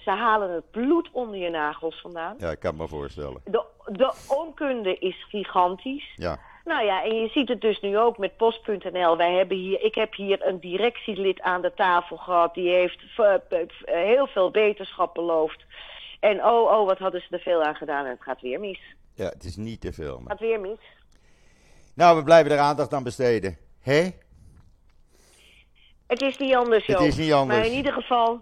ze 0.00 0.10
halen 0.10 0.50
het 0.50 0.70
bloed 0.70 1.08
onder 1.12 1.38
je 1.38 1.50
nagels 1.50 2.00
vandaan. 2.00 2.34
Ja, 2.38 2.50
ik 2.50 2.58
kan 2.58 2.76
me 2.76 2.88
voorstellen. 2.88 3.40
De, 3.44 3.64
de 3.86 4.14
onkunde 4.28 4.98
is 4.98 5.26
gigantisch. 5.28 6.12
Ja. 6.16 6.38
Nou 6.64 6.84
ja, 6.84 7.04
en 7.04 7.14
je 7.14 7.28
ziet 7.28 7.48
het 7.48 7.60
dus 7.60 7.80
nu 7.80 7.98
ook 7.98 8.18
met 8.18 8.36
post.nl. 8.36 9.16
Wij 9.16 9.32
hebben 9.32 9.56
hier, 9.56 9.82
ik 9.82 9.94
heb 9.94 10.14
hier 10.14 10.46
een 10.46 10.60
directielid 10.60 11.40
aan 11.40 11.62
de 11.62 11.74
tafel 11.74 12.16
gehad. 12.16 12.54
Die 12.54 12.68
heeft 12.68 13.02
heel 13.84 14.26
veel 14.26 14.50
beterschap 14.50 15.14
beloofd. 15.14 15.64
En 16.20 16.44
oh, 16.44 16.78
oh, 16.78 16.86
wat 16.86 16.98
hadden 16.98 17.20
ze 17.20 17.26
er 17.30 17.40
veel 17.40 17.62
aan 17.62 17.74
gedaan. 17.74 18.04
En 18.04 18.10
het 18.10 18.22
gaat 18.22 18.40
weer 18.40 18.60
mis. 18.60 18.95
Ja, 19.16 19.24
het 19.28 19.44
is 19.44 19.56
niet 19.56 19.80
te. 19.80 19.86
Het 19.86 20.20
gaat 20.26 20.40
weer 20.40 20.60
mis. 20.60 20.78
Nou, 21.94 22.16
we 22.16 22.22
blijven 22.22 22.52
er 22.52 22.58
aandacht 22.58 22.94
aan 22.94 23.02
besteden. 23.02 23.56
Hé? 23.80 24.10
Het 26.06 26.22
is 26.22 26.38
niet 26.38 26.54
anders, 26.54 26.86
Het 26.86 26.98
Joop. 26.98 27.06
is 27.08 27.16
niet 27.16 27.32
anders. 27.32 27.58
Maar 27.58 27.66
in 27.68 27.76
ieder 27.76 27.92
geval... 27.92 28.38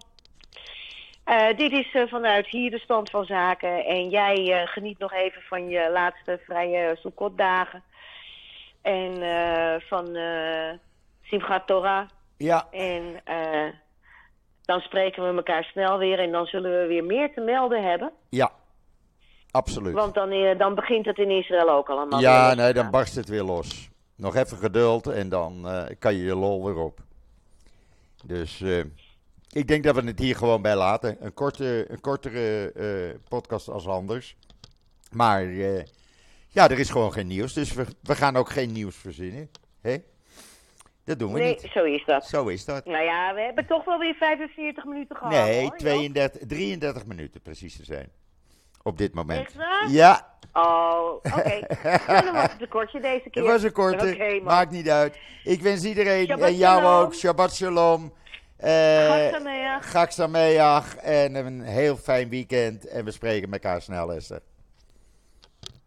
eh, 1.23 1.57
dit 1.57 1.71
is 1.71 1.93
eh, 1.93 2.07
vanuit 2.07 2.47
hier 2.47 2.71
de 2.71 2.79
stand 2.79 3.09
van 3.09 3.25
zaken. 3.25 3.85
En 3.85 4.09
jij 4.09 4.61
eh, 4.61 4.67
geniet 4.67 4.99
nog 4.99 5.13
even 5.13 5.41
van 5.41 5.69
je 5.69 5.89
laatste 5.91 6.39
vrije 6.45 6.95
Sukkot-dagen. 6.99 7.83
En 8.81 9.13
van 9.87 10.17
Simchat 11.23 11.67
Torah. 11.67 12.07
Ja. 12.37 12.67
En 12.71 13.21
dan 14.61 14.79
spreken 14.79 15.23
we 15.29 15.35
elkaar 15.37 15.63
snel 15.63 15.97
weer 15.97 16.19
en 16.19 16.31
dan 16.31 16.45
zullen 16.45 16.81
we 16.81 16.87
weer 16.87 17.03
meer 17.03 17.33
te 17.33 17.41
melden 17.41 17.83
hebben. 17.83 18.11
Ja. 18.29 18.51
Absoluut. 19.55 19.93
Want 19.93 20.13
dan, 20.13 20.31
eh, 20.31 20.57
dan 20.57 20.75
begint 20.75 21.05
het 21.05 21.17
in 21.17 21.29
Israël 21.29 21.69
ook 21.69 21.89
allemaal. 21.89 22.19
Ja, 22.19 22.53
nee, 22.53 22.73
dan 22.73 22.89
barst 22.89 23.15
het 23.15 23.29
weer 23.29 23.43
los. 23.43 23.89
Nog 24.15 24.35
even 24.35 24.57
geduld 24.57 25.07
en 25.07 25.29
dan 25.29 25.67
eh, 25.67 25.83
kan 25.99 26.15
je 26.15 26.23
je 26.23 26.35
lol 26.35 26.65
weer 26.65 26.77
op. 26.77 26.99
Dus 28.25 28.61
eh, 28.61 28.79
ik 29.51 29.67
denk 29.67 29.83
dat 29.83 29.95
we 29.95 30.01
het 30.01 30.19
hier 30.19 30.35
gewoon 30.35 30.61
bij 30.61 30.75
laten. 30.75 31.17
Een, 31.19 31.33
korte, 31.33 31.85
een 31.89 32.01
kortere 32.01 32.73
podcast 33.29 33.69
als 33.69 33.87
anders. 33.87 34.35
Maar 35.11 35.43
ja, 36.49 36.69
er 36.69 36.79
is 36.79 36.89
gewoon 36.89 37.13
geen 37.13 37.27
nieuws. 37.27 37.53
Dus 37.53 37.73
we, 37.73 37.85
we 38.01 38.15
gaan 38.15 38.35
ook 38.35 38.49
geen 38.49 38.71
nieuws 38.71 38.95
verzinnen. 38.95 39.49
Hè? 39.81 39.97
Dat 41.03 41.19
doen 41.19 41.33
we 41.33 41.39
Nee, 41.39 41.49
niet. 41.61 41.71
zo 41.71 41.83
is 41.83 42.05
dat. 42.05 42.25
Zo 42.25 42.47
is 42.47 42.65
dat. 42.65 42.85
Nou 42.85 43.03
ja, 43.03 43.33
we 43.33 43.41
hebben 43.41 43.67
toch 43.67 43.85
wel 43.85 43.99
weer 43.99 44.15
45 44.15 44.85
minuten 44.85 45.15
gehad. 45.15 45.33
Nee, 45.33 45.53
hoor, 45.53 45.61
Joop. 45.61 45.77
32, 45.77 46.41
33 46.47 47.05
minuten 47.05 47.41
precies 47.41 47.77
te 47.77 47.83
zijn. 47.85 48.11
Op 48.85 48.97
dit 48.97 49.13
moment. 49.13 49.39
Echt 49.45 49.55
waar? 49.55 49.89
Ja, 49.89 50.33
Oh, 50.53 51.13
oké. 51.13 51.59
Nou, 52.07 52.23
dan 52.25 52.33
was 52.33 52.51
het 52.51 52.61
een 52.61 52.67
kortje 52.67 52.99
deze 52.99 53.29
keer. 53.29 53.43
Het 53.43 53.51
was 53.51 53.63
een 53.63 53.71
korte, 53.71 54.39
maakt 54.43 54.71
niet 54.71 54.89
uit. 54.89 55.17
Ik 55.43 55.61
wens 55.61 55.83
iedereen 55.83 56.25
Shabbat 56.25 56.47
en 56.47 56.55
jou 56.55 56.79
shalom. 56.81 57.05
ook 57.05 57.13
Shabbat 57.13 57.53
Shalom. 57.55 58.13
Eh 58.57 59.07
Chag 59.07 59.29
Sameach. 59.31 59.85
Chag 59.89 60.13
Sameach 60.13 60.95
en 60.95 61.35
een 61.35 61.61
heel 61.61 61.97
fijn 61.97 62.29
weekend. 62.29 62.87
En 62.87 63.05
we 63.05 63.11
spreken 63.11 63.51
elkaar 63.51 63.81
snel, 63.81 64.13
Esther. 64.13 64.39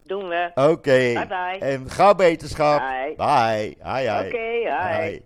Doen 0.04 0.28
we. 0.28 0.50
Oké. 0.54 0.90
Bye 0.90 1.26
bye. 1.26 1.58
En 1.58 1.90
gauw 1.90 2.14
beterschap. 2.14 2.78
Bye. 2.80 3.14
Bye. 3.16 3.76
Hi. 3.82 4.26
Oké, 4.26 4.38
hi. 4.38 5.02
Hi. 5.10 5.20